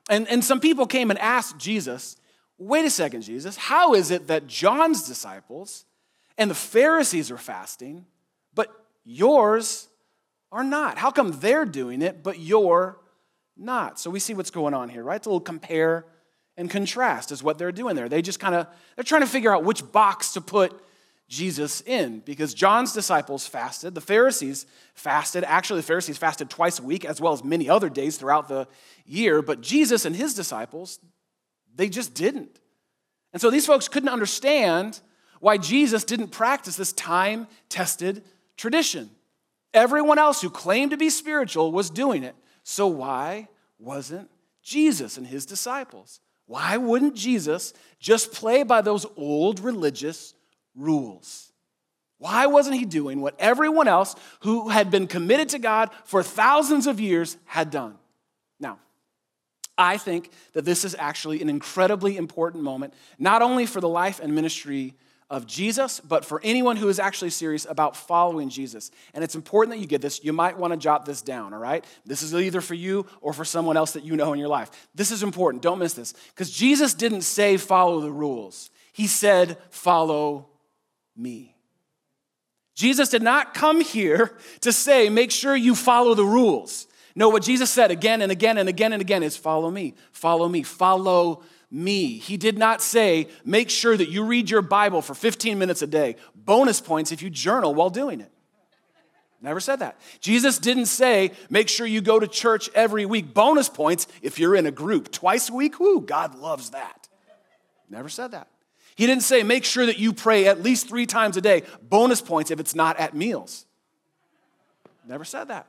And, 0.09 0.27
and 0.27 0.43
some 0.43 0.59
people 0.59 0.85
came 0.87 1.09
and 1.09 1.19
asked 1.19 1.57
Jesus, 1.57 2.17
Wait 2.57 2.85
a 2.85 2.89
second, 2.89 3.21
Jesus, 3.21 3.55
how 3.55 3.95
is 3.95 4.11
it 4.11 4.27
that 4.27 4.45
John's 4.45 5.07
disciples 5.07 5.85
and 6.37 6.51
the 6.51 6.55
Pharisees 6.55 7.31
are 7.31 7.37
fasting, 7.37 8.05
but 8.53 8.67
yours 9.03 9.87
are 10.51 10.63
not? 10.63 10.97
How 10.97 11.09
come 11.09 11.31
they're 11.39 11.65
doing 11.65 12.01
it, 12.03 12.21
but 12.21 12.37
you're 12.37 12.99
not. 13.57 13.99
So 13.99 14.09
we 14.09 14.19
see 14.19 14.33
what's 14.33 14.51
going 14.51 14.73
on 14.73 14.89
here, 14.89 15.03
right? 15.03 15.17
It's 15.17 15.27
a 15.27 15.29
little 15.29 15.39
compare 15.39 16.05
and 16.57 16.69
contrast 16.69 17.31
is 17.31 17.41
what 17.41 17.57
they're 17.57 17.71
doing 17.71 17.95
there. 17.95 18.09
They 18.09 18.21
just 18.21 18.39
kind 18.39 18.55
of 18.55 18.67
they're 18.95 19.03
trying 19.03 19.21
to 19.21 19.27
figure 19.27 19.53
out 19.53 19.63
which 19.63 19.89
box 19.91 20.33
to 20.33 20.41
put 20.41 20.79
Jesus 21.27 21.81
in 21.81 22.19
because 22.19 22.53
John's 22.53 22.91
disciples 22.91 23.47
fasted, 23.47 23.95
the 23.95 24.01
Pharisees 24.01 24.65
fasted. 24.93 25.45
Actually, 25.45 25.79
the 25.79 25.87
Pharisees 25.87 26.17
fasted 26.17 26.49
twice 26.49 26.77
a 26.77 26.83
week 26.83 27.05
as 27.05 27.21
well 27.21 27.31
as 27.31 27.43
many 27.43 27.69
other 27.69 27.89
days 27.89 28.17
throughout 28.17 28.49
the 28.49 28.67
year, 29.05 29.41
but 29.41 29.61
Jesus 29.61 30.05
and 30.05 30.15
his 30.15 30.33
disciples 30.33 30.99
they 31.73 31.87
just 31.87 32.13
didn't. 32.13 32.59
And 33.31 33.41
so 33.41 33.49
these 33.49 33.65
folks 33.65 33.87
couldn't 33.87 34.09
understand 34.09 34.99
why 35.39 35.57
Jesus 35.57 36.03
didn't 36.03 36.27
practice 36.27 36.75
this 36.75 36.91
time-tested 36.91 38.23
tradition. 38.57 39.09
Everyone 39.73 40.19
else 40.19 40.41
who 40.41 40.49
claimed 40.49 40.91
to 40.91 40.97
be 40.97 41.09
spiritual 41.09 41.71
was 41.71 41.89
doing 41.89 42.23
it. 42.23 42.35
So, 42.63 42.87
why 42.87 43.47
wasn't 43.79 44.29
Jesus 44.61 45.17
and 45.17 45.25
his 45.25 45.45
disciples? 45.45 46.19
Why 46.45 46.77
wouldn't 46.77 47.15
Jesus 47.15 47.73
just 47.99 48.33
play 48.33 48.63
by 48.63 48.81
those 48.81 49.05
old 49.15 49.59
religious 49.59 50.33
rules? 50.75 51.51
Why 52.17 52.45
wasn't 52.45 52.75
he 52.75 52.85
doing 52.85 53.21
what 53.21 53.35
everyone 53.39 53.87
else 53.87 54.15
who 54.41 54.69
had 54.69 54.91
been 54.91 55.07
committed 55.07 55.49
to 55.49 55.59
God 55.59 55.89
for 56.05 56.21
thousands 56.21 56.85
of 56.85 56.99
years 56.99 57.35
had 57.45 57.71
done? 57.71 57.95
Now, 58.59 58.77
I 59.77 59.97
think 59.97 60.29
that 60.53 60.65
this 60.65 60.85
is 60.85 60.95
actually 60.99 61.41
an 61.41 61.49
incredibly 61.49 62.17
important 62.17 62.63
moment, 62.63 62.93
not 63.17 63.41
only 63.41 63.65
for 63.65 63.81
the 63.81 63.89
life 63.89 64.19
and 64.19 64.35
ministry 64.35 64.93
of 65.31 65.47
Jesus, 65.47 66.01
but 66.01 66.25
for 66.25 66.41
anyone 66.43 66.75
who 66.75 66.89
is 66.89 66.99
actually 66.99 67.29
serious 67.29 67.65
about 67.67 67.95
following 67.95 68.49
Jesus. 68.49 68.91
And 69.13 69.23
it's 69.23 69.33
important 69.33 69.73
that 69.73 69.79
you 69.79 69.87
get 69.87 70.01
this. 70.01 70.21
You 70.25 70.33
might 70.33 70.57
want 70.57 70.73
to 70.73 70.77
jot 70.77 71.05
this 71.05 71.21
down, 71.21 71.53
all 71.53 71.59
right? 71.59 71.85
This 72.05 72.21
is 72.21 72.35
either 72.35 72.59
for 72.59 72.73
you 72.73 73.05
or 73.21 73.31
for 73.31 73.45
someone 73.45 73.77
else 73.77 73.93
that 73.93 74.03
you 74.03 74.17
know 74.17 74.33
in 74.33 74.39
your 74.39 74.49
life. 74.49 74.69
This 74.93 75.09
is 75.09 75.23
important. 75.23 75.63
Don't 75.63 75.79
miss 75.79 75.93
this. 75.93 76.13
Because 76.27 76.51
Jesus 76.51 76.93
didn't 76.93 77.21
say 77.21 77.55
follow 77.55 78.01
the 78.01 78.11
rules, 78.11 78.69
He 78.91 79.07
said 79.07 79.57
follow 79.69 80.49
me. 81.15 81.55
Jesus 82.75 83.07
did 83.07 83.21
not 83.21 83.53
come 83.53 83.79
here 83.79 84.37
to 84.61 84.73
say 84.73 85.07
make 85.07 85.31
sure 85.31 85.55
you 85.55 85.75
follow 85.75 86.13
the 86.13 86.25
rules. 86.25 86.87
No, 87.15 87.29
what 87.29 87.43
Jesus 87.43 87.69
said 87.69 87.89
again 87.89 88.21
and 88.21 88.33
again 88.33 88.57
and 88.57 88.67
again 88.67 88.91
and 88.91 89.01
again 89.01 89.23
is 89.23 89.37
follow 89.37 89.71
me, 89.71 89.95
follow 90.11 90.49
me, 90.49 90.63
follow 90.63 91.43
me. 91.71 92.17
He 92.17 92.37
did 92.37 92.57
not 92.57 92.81
say, 92.81 93.29
make 93.45 93.69
sure 93.69 93.95
that 93.95 94.09
you 94.09 94.25
read 94.25 94.49
your 94.49 94.61
Bible 94.61 95.01
for 95.01 95.15
15 95.15 95.57
minutes 95.57 95.81
a 95.81 95.87
day. 95.87 96.17
Bonus 96.35 96.81
points 96.81 97.11
if 97.11 97.21
you 97.21 97.29
journal 97.29 97.73
while 97.73 97.89
doing 97.89 98.19
it. 98.19 98.31
Never 99.41 99.59
said 99.59 99.77
that. 99.77 99.99
Jesus 100.19 100.59
didn't 100.59 100.85
say, 100.85 101.31
make 101.49 101.67
sure 101.67 101.87
you 101.87 102.01
go 102.01 102.19
to 102.19 102.27
church 102.27 102.69
every 102.75 103.05
week. 103.07 103.33
Bonus 103.33 103.69
points 103.69 104.05
if 104.21 104.37
you're 104.37 104.55
in 104.55 104.67
a 104.67 104.71
group. 104.71 105.11
Twice 105.11 105.49
a 105.49 105.53
week, 105.53 105.79
whoo, 105.79 106.01
God 106.01 106.35
loves 106.35 106.71
that. 106.71 107.07
Never 107.89 108.07
said 108.07 108.31
that. 108.31 108.47
He 108.95 109.07
didn't 109.07 109.23
say, 109.23 109.41
make 109.41 109.65
sure 109.65 109.85
that 109.85 109.97
you 109.97 110.13
pray 110.13 110.47
at 110.47 110.61
least 110.61 110.87
three 110.87 111.07
times 111.07 111.37
a 111.37 111.41
day. 111.41 111.63
Bonus 111.81 112.21
points 112.21 112.51
if 112.51 112.59
it's 112.59 112.75
not 112.75 112.99
at 112.99 113.15
meals. 113.15 113.65
Never 115.07 115.25
said 115.25 115.47
that. 115.47 115.65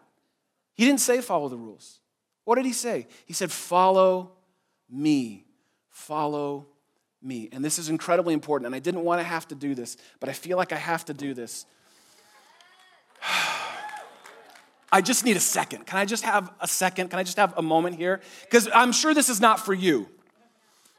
He 0.75 0.85
didn't 0.85 1.01
say, 1.01 1.21
follow 1.23 1.49
the 1.49 1.57
rules. 1.57 2.01
What 2.45 2.57
did 2.57 2.67
he 2.67 2.73
say? 2.73 3.07
He 3.25 3.33
said, 3.33 3.51
follow 3.51 4.33
me. 4.91 5.47
Follow 5.93 6.67
me. 7.23 7.49
And 7.53 7.65
this 7.65 7.79
is 7.79 7.89
incredibly 7.89 8.35
important. 8.35 8.67
And 8.67 8.75
I 8.75 8.81
didn't 8.81 9.05
want 9.05 9.21
to 9.21 9.25
have 9.25 9.47
to 9.49 9.55
do 9.55 9.75
this, 9.75 9.97
but 10.19 10.29
I 10.29 10.33
feel 10.33 10.57
like 10.57 10.73
I 10.73 10.77
have 10.77 11.05
to 11.05 11.15
do 11.15 11.35
this. 11.35 11.67
I 14.95 15.01
just 15.01 15.25
need 15.25 15.37
a 15.37 15.41
second. 15.41 15.87
Can 15.87 15.99
I 15.99 16.05
just 16.05 16.25
have 16.25 16.53
a 16.61 16.67
second? 16.67 17.09
Can 17.09 17.19
I 17.19 17.23
just 17.23 17.37
have 17.37 17.57
a 17.57 17.63
moment 17.63 17.97
here? 17.97 18.21
Because 18.43 18.69
I'm 18.75 18.93
sure 18.93 19.15
this 19.15 19.29
is 19.29 19.41
not 19.41 19.61
for 19.61 19.73
you. 19.73 20.09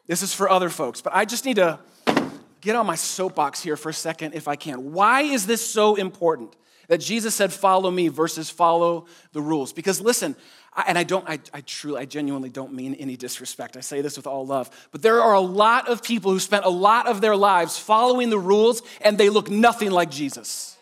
This 0.07 0.21
is 0.21 0.33
for 0.33 0.49
other 0.49 0.69
folks, 0.69 1.01
but 1.01 1.13
I 1.13 1.25
just 1.25 1.45
need 1.45 1.57
to 1.57 1.79
get 2.61 2.75
on 2.75 2.85
my 2.85 2.95
soapbox 2.95 3.61
here 3.61 3.77
for 3.77 3.89
a 3.89 3.93
second 3.93 4.33
if 4.33 4.47
I 4.47 4.55
can. 4.55 4.93
Why 4.93 5.21
is 5.21 5.45
this 5.45 5.65
so 5.67 5.95
important 5.95 6.55
that 6.87 6.99
Jesus 6.99 7.35
said, 7.35 7.53
Follow 7.53 7.89
me 7.91 8.07
versus 8.07 8.49
follow 8.49 9.05
the 9.31 9.41
rules? 9.41 9.73
Because 9.73 10.01
listen, 10.01 10.35
I, 10.75 10.85
and 10.87 10.97
I 10.97 11.03
don't, 11.03 11.27
I, 11.27 11.39
I 11.53 11.61
truly, 11.61 12.01
I 12.01 12.05
genuinely 12.05 12.49
don't 12.49 12.73
mean 12.73 12.95
any 12.95 13.15
disrespect. 13.15 13.77
I 13.77 13.81
say 13.81 14.01
this 14.01 14.17
with 14.17 14.27
all 14.27 14.45
love. 14.45 14.69
But 14.91 15.01
there 15.01 15.21
are 15.21 15.33
a 15.33 15.39
lot 15.39 15.87
of 15.87 16.03
people 16.03 16.31
who 16.31 16.39
spent 16.39 16.65
a 16.65 16.69
lot 16.69 17.07
of 17.07 17.21
their 17.21 17.35
lives 17.35 17.77
following 17.77 18.29
the 18.29 18.39
rules 18.39 18.81
and 19.01 19.17
they 19.17 19.29
look 19.29 19.49
nothing 19.49 19.91
like 19.91 20.09
Jesus. 20.09 20.72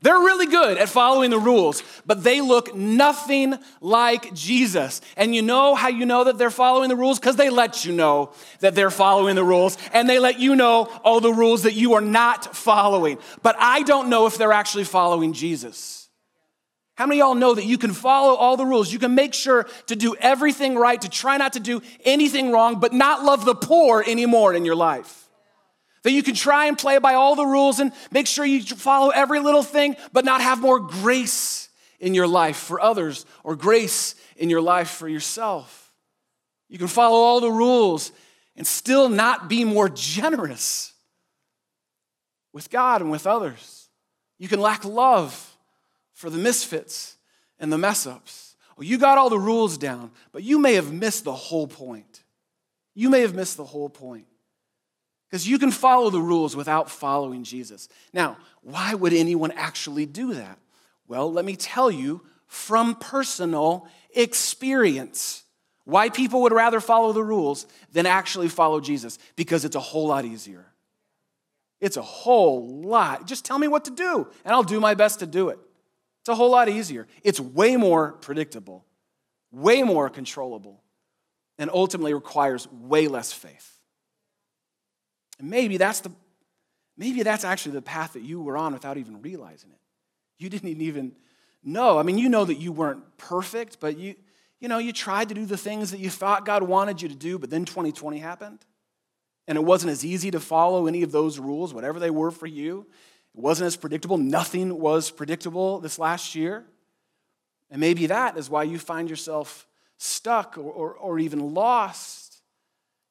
They're 0.00 0.14
really 0.14 0.46
good 0.46 0.78
at 0.78 0.88
following 0.88 1.30
the 1.30 1.40
rules, 1.40 1.82
but 2.06 2.22
they 2.22 2.40
look 2.40 2.72
nothing 2.72 3.58
like 3.80 4.32
Jesus. 4.32 5.00
And 5.16 5.34
you 5.34 5.42
know 5.42 5.74
how 5.74 5.88
you 5.88 6.06
know 6.06 6.22
that 6.22 6.38
they're 6.38 6.50
following 6.50 6.88
the 6.88 6.94
rules? 6.94 7.18
Because 7.18 7.34
they 7.34 7.50
let 7.50 7.84
you 7.84 7.92
know 7.92 8.30
that 8.60 8.76
they're 8.76 8.90
following 8.90 9.34
the 9.34 9.42
rules, 9.42 9.76
and 9.92 10.08
they 10.08 10.20
let 10.20 10.38
you 10.38 10.54
know 10.54 10.84
all 11.02 11.20
the 11.20 11.32
rules 11.32 11.64
that 11.64 11.74
you 11.74 11.94
are 11.94 12.00
not 12.00 12.54
following. 12.54 13.18
But 13.42 13.56
I 13.58 13.82
don't 13.82 14.08
know 14.08 14.26
if 14.26 14.38
they're 14.38 14.52
actually 14.52 14.84
following 14.84 15.32
Jesus. 15.32 16.08
How 16.94 17.06
many 17.06 17.18
y'all 17.18 17.34
know 17.34 17.54
that 17.54 17.64
you 17.64 17.78
can 17.78 17.92
follow 17.92 18.34
all 18.34 18.56
the 18.56 18.66
rules? 18.66 18.92
You 18.92 19.00
can 19.00 19.16
make 19.16 19.34
sure 19.34 19.68
to 19.86 19.96
do 19.96 20.14
everything 20.20 20.76
right, 20.76 21.00
to 21.00 21.08
try 21.08 21.36
not 21.38 21.54
to 21.54 21.60
do 21.60 21.82
anything 22.04 22.52
wrong, 22.52 22.78
but 22.78 22.92
not 22.92 23.24
love 23.24 23.44
the 23.44 23.54
poor 23.54 24.04
anymore 24.06 24.54
in 24.54 24.64
your 24.64 24.76
life. 24.76 25.27
That 26.02 26.12
you 26.12 26.22
can 26.22 26.34
try 26.34 26.66
and 26.66 26.78
play 26.78 26.98
by 26.98 27.14
all 27.14 27.34
the 27.34 27.46
rules 27.46 27.80
and 27.80 27.92
make 28.10 28.26
sure 28.26 28.44
you 28.44 28.62
follow 28.62 29.10
every 29.10 29.40
little 29.40 29.62
thing, 29.62 29.96
but 30.12 30.24
not 30.24 30.40
have 30.40 30.60
more 30.60 30.78
grace 30.78 31.68
in 32.00 32.14
your 32.14 32.28
life 32.28 32.56
for 32.56 32.80
others 32.80 33.26
or 33.42 33.56
grace 33.56 34.14
in 34.36 34.50
your 34.50 34.60
life 34.60 34.90
for 34.90 35.08
yourself. 35.08 35.92
You 36.68 36.78
can 36.78 36.86
follow 36.86 37.16
all 37.16 37.40
the 37.40 37.50
rules 37.50 38.12
and 38.56 38.66
still 38.66 39.08
not 39.08 39.48
be 39.48 39.64
more 39.64 39.88
generous 39.88 40.92
with 42.52 42.70
God 42.70 43.00
and 43.00 43.10
with 43.10 43.26
others. 43.26 43.88
You 44.38 44.48
can 44.48 44.60
lack 44.60 44.84
love 44.84 45.56
for 46.12 46.30
the 46.30 46.38
misfits 46.38 47.16
and 47.58 47.72
the 47.72 47.78
mess 47.78 48.06
ups. 48.06 48.56
Well, 48.76 48.86
you 48.86 48.98
got 48.98 49.18
all 49.18 49.30
the 49.30 49.38
rules 49.38 49.76
down, 49.76 50.12
but 50.30 50.44
you 50.44 50.58
may 50.58 50.74
have 50.74 50.92
missed 50.92 51.24
the 51.24 51.32
whole 51.32 51.66
point. 51.66 52.22
You 52.94 53.10
may 53.10 53.20
have 53.22 53.34
missed 53.34 53.56
the 53.56 53.64
whole 53.64 53.88
point. 53.88 54.26
Because 55.28 55.46
you 55.46 55.58
can 55.58 55.70
follow 55.70 56.10
the 56.10 56.20
rules 56.20 56.56
without 56.56 56.90
following 56.90 57.44
Jesus. 57.44 57.88
Now, 58.12 58.38
why 58.62 58.94
would 58.94 59.12
anyone 59.12 59.52
actually 59.52 60.06
do 60.06 60.34
that? 60.34 60.58
Well, 61.06 61.30
let 61.30 61.44
me 61.44 61.56
tell 61.56 61.90
you 61.90 62.22
from 62.46 62.94
personal 62.94 63.86
experience 64.14 65.44
why 65.84 66.08
people 66.08 66.42
would 66.42 66.52
rather 66.52 66.80
follow 66.80 67.12
the 67.12 67.22
rules 67.22 67.66
than 67.92 68.06
actually 68.06 68.48
follow 68.48 68.80
Jesus. 68.80 69.18
Because 69.36 69.64
it's 69.64 69.76
a 69.76 69.80
whole 69.80 70.08
lot 70.08 70.24
easier. 70.24 70.66
It's 71.80 71.96
a 71.96 72.02
whole 72.02 72.82
lot. 72.82 73.26
Just 73.26 73.44
tell 73.44 73.58
me 73.58 73.68
what 73.68 73.84
to 73.84 73.90
do, 73.90 74.28
and 74.44 74.54
I'll 74.54 74.62
do 74.62 74.80
my 74.80 74.94
best 74.94 75.20
to 75.20 75.26
do 75.26 75.50
it. 75.50 75.58
It's 76.20 76.28
a 76.28 76.34
whole 76.34 76.50
lot 76.50 76.68
easier. 76.68 77.06
It's 77.22 77.38
way 77.38 77.76
more 77.76 78.12
predictable, 78.12 78.84
way 79.52 79.82
more 79.82 80.10
controllable, 80.10 80.82
and 81.56 81.70
ultimately 81.72 82.14
requires 82.14 82.70
way 82.72 83.08
less 83.08 83.32
faith. 83.32 83.77
And 85.38 85.50
maybe 85.50 85.76
that's 85.76 86.00
the 86.00 86.10
maybe 86.96 87.22
that's 87.22 87.44
actually 87.44 87.72
the 87.72 87.82
path 87.82 88.14
that 88.14 88.22
you 88.22 88.40
were 88.40 88.56
on 88.56 88.72
without 88.72 88.96
even 88.96 89.22
realizing 89.22 89.70
it. 89.70 89.78
You 90.38 90.48
didn't 90.48 90.80
even 90.80 91.12
know. 91.62 91.98
I 91.98 92.02
mean, 92.02 92.18
you 92.18 92.28
know 92.28 92.44
that 92.44 92.56
you 92.56 92.72
weren't 92.72 93.16
perfect, 93.16 93.78
but 93.80 93.96
you 93.98 94.14
you 94.60 94.68
know, 94.68 94.78
you 94.78 94.92
tried 94.92 95.28
to 95.28 95.34
do 95.34 95.46
the 95.46 95.56
things 95.56 95.92
that 95.92 96.00
you 96.00 96.10
thought 96.10 96.44
God 96.44 96.64
wanted 96.64 97.00
you 97.00 97.08
to 97.08 97.14
do, 97.14 97.38
but 97.38 97.50
then 97.50 97.64
2020 97.64 98.18
happened. 98.18 98.58
And 99.46 99.56
it 99.56 99.64
wasn't 99.64 99.92
as 99.92 100.04
easy 100.04 100.30
to 100.32 100.40
follow 100.40 100.86
any 100.86 101.02
of 101.02 101.12
those 101.12 101.38
rules, 101.38 101.72
whatever 101.72 102.00
they 102.00 102.10
were 102.10 102.30
for 102.30 102.46
you. 102.46 102.86
It 103.34 103.40
wasn't 103.40 103.68
as 103.68 103.76
predictable. 103.76 104.18
Nothing 104.18 104.78
was 104.78 105.10
predictable 105.10 105.78
this 105.78 105.98
last 105.98 106.34
year. 106.34 106.64
And 107.70 107.80
maybe 107.80 108.06
that 108.06 108.36
is 108.36 108.50
why 108.50 108.64
you 108.64 108.78
find 108.78 109.08
yourself 109.08 109.66
stuck 109.96 110.58
or, 110.58 110.70
or, 110.70 110.92
or 110.94 111.18
even 111.18 111.54
lost 111.54 112.27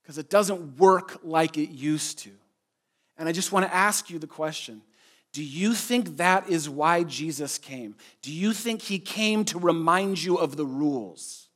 because 0.07 0.17
it 0.17 0.29
doesn't 0.29 0.77
work 0.77 1.19
like 1.21 1.57
it 1.57 1.69
used 1.69 2.19
to. 2.19 2.29
And 3.17 3.27
I 3.27 3.33
just 3.33 3.51
want 3.51 3.65
to 3.65 3.75
ask 3.75 4.09
you 4.09 4.17
the 4.17 4.25
question 4.25 4.81
Do 5.33 5.43
you 5.43 5.73
think 5.73 6.15
that 6.15 6.49
is 6.49 6.69
why 6.69 7.03
Jesus 7.03 7.57
came? 7.57 7.93
Do 8.21 8.31
you 8.31 8.53
think 8.53 8.81
he 8.81 8.99
came 8.99 9.43
to 9.45 9.59
remind 9.59 10.23
you 10.23 10.37
of 10.37 10.55
the 10.55 10.65
rules? 10.65 11.49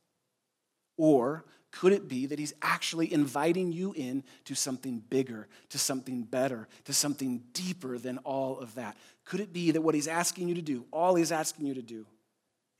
Or 0.98 1.46
could 1.72 1.94
it 1.94 2.10
be 2.10 2.26
that 2.26 2.40
he's 2.40 2.54
actually 2.62 3.14
inviting 3.14 3.72
you 3.72 3.94
in 3.94 4.22
to 4.44 4.54
something 4.54 5.02
bigger, 5.10 5.48
to 5.70 5.80
something 5.80 6.24
better, 6.24 6.68
to 6.84 6.94
something 6.94 7.44
deeper 7.54 7.98
than 7.98 8.18
all 8.18 8.60
of 8.60 8.76
that? 8.76 8.98
Could 9.24 9.40
it 9.40 9.54
be 9.54 9.72
that 9.72 9.82
what 9.82 9.96
he's 9.96 10.10
asking 10.10 10.50
you 10.50 10.56
to 10.56 10.62
do, 10.62 10.84
all 10.92 11.16
he's 11.16 11.32
asking 11.32 11.68
you 11.68 11.76
to 11.76 11.82
do, 11.82 12.06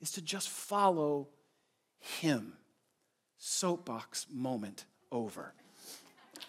is 0.02 0.10
to 0.12 0.20
just 0.20 0.50
follow 0.50 1.28
him? 1.98 2.52
Soapbox 3.38 4.26
moment 4.30 4.84
over. 5.10 5.54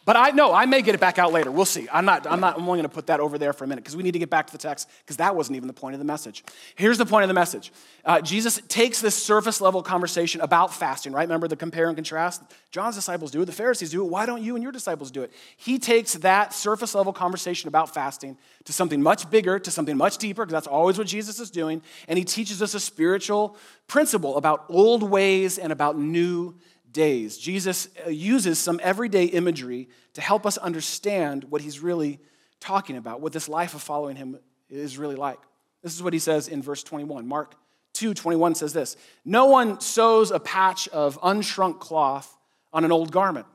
But 0.06 0.18
I 0.18 0.32
know 0.32 0.54
I 0.54 0.66
may 0.66 0.82
get 0.82 0.96
it 0.96 1.02
back 1.02 1.18
out 1.18 1.32
later. 1.32 1.50
We'll 1.50 1.66
see. 1.66 1.88
I'm 1.92 2.04
not, 2.04 2.30
I'm 2.30 2.42
not, 2.42 2.58
I'm 2.58 2.64
only 2.64 2.80
going 2.80 2.90
to 2.90 2.94
put 2.94 3.08
that 3.08 3.22
over 3.22 3.38
there 3.38 3.54
for 3.54 3.64
a 3.64 3.68
minute 3.68 3.84
because 3.84 3.96
we 3.96 4.04
need 4.04 4.12
to 4.12 4.20
get 4.20 4.30
back 4.30 4.48
to 4.48 4.52
the 4.52 4.58
text 4.58 4.90
because 5.00 5.18
that 5.18 5.36
wasn't 5.36 5.56
even 5.56 5.68
the 5.68 5.74
point 5.74 5.94
of 5.94 6.00
the 6.00 6.06
message. 6.06 6.44
Here's 6.76 6.98
the 6.98 7.06
point 7.06 7.24
of 7.24 7.30
the 7.30 7.34
message 7.34 7.72
uh, 8.04 8.20
Jesus 8.20 8.60
takes 8.68 9.00
this 9.00 9.16
surface 9.16 9.62
level 9.62 9.82
conversation 9.82 10.42
about 10.42 10.74
fasting, 10.74 11.14
right? 11.14 11.22
Remember 11.22 11.48
the 11.48 11.56
compare 11.56 11.88
and 11.88 11.96
contrast? 11.96 12.42
John's 12.72 12.96
disciples 12.96 13.32
do 13.32 13.42
it, 13.42 13.46
the 13.46 13.54
Pharisees 13.54 13.92
do 13.92 14.04
it. 14.04 14.10
Why 14.10 14.26
don't 14.26 14.42
you 14.42 14.56
and 14.56 14.64
your 14.64 14.72
disciples 14.72 15.10
do 15.10 15.24
it? 15.24 15.32
He 15.56 15.80
takes 15.80 16.14
that 16.16 16.54
surface 16.54 16.94
level 16.96 17.14
conversation 17.14 17.70
about 17.70 17.94
fasting 17.94 18.38
to 18.66 18.74
something 18.74 19.02
much 19.02 19.30
bigger, 19.30 19.58
to 19.60 19.72
something 19.72 19.96
much 19.96 20.18
deeper, 20.18 20.44
because 20.44 20.54
that's 20.54 20.68
always 20.68 20.98
what 20.98 21.08
Jesus 21.08 21.40
is 21.40 21.50
doing. 21.50 21.82
And 22.08 22.18
he 22.18 22.26
teaches 22.26 22.62
us 22.62 22.74
a 22.74 22.80
spiritual 22.80 23.58
principle 23.88 24.38
about 24.38 24.66
old 24.70 25.04
ways 25.04 25.58
and 25.58 25.72
about 25.72 25.98
new 25.98 26.56
days. 26.94 27.38
Jesus 27.38 27.90
uh, 28.06 28.10
uses 28.10 28.60
some 28.60 28.80
everyday 28.84 29.26
imagery 29.26 29.90
to 30.14 30.22
help 30.22 30.46
us 30.46 30.58
understand 30.58 31.46
what 31.46 31.62
he's 31.62 31.80
really 31.80 32.20
talking 32.60 32.96
about, 32.96 33.20
what 33.20 33.34
this 33.34 33.50
life 33.50 33.74
of 33.74 33.82
following 33.82 34.16
him 34.16 34.40
is 34.70 34.98
really 34.98 35.16
like. 35.16 35.40
This 35.82 35.94
is 35.94 36.02
what 36.02 36.14
he 36.14 36.20
says 36.20 36.48
in 36.48 36.62
verse 36.62 36.84
21. 36.84 37.28
Mark 37.28 37.56
2 37.94 38.14
21 38.14 38.56
says 38.56 38.74
this 38.74 38.96
No 39.26 39.48
one 39.48 39.80
sews 39.82 40.32
a 40.32 40.40
patch 40.40 40.88
of 40.90 41.20
unshrunk 41.22 41.80
cloth 41.80 42.38
on 42.72 42.86
an 42.86 42.92
old 42.92 43.12
garment. 43.12 43.48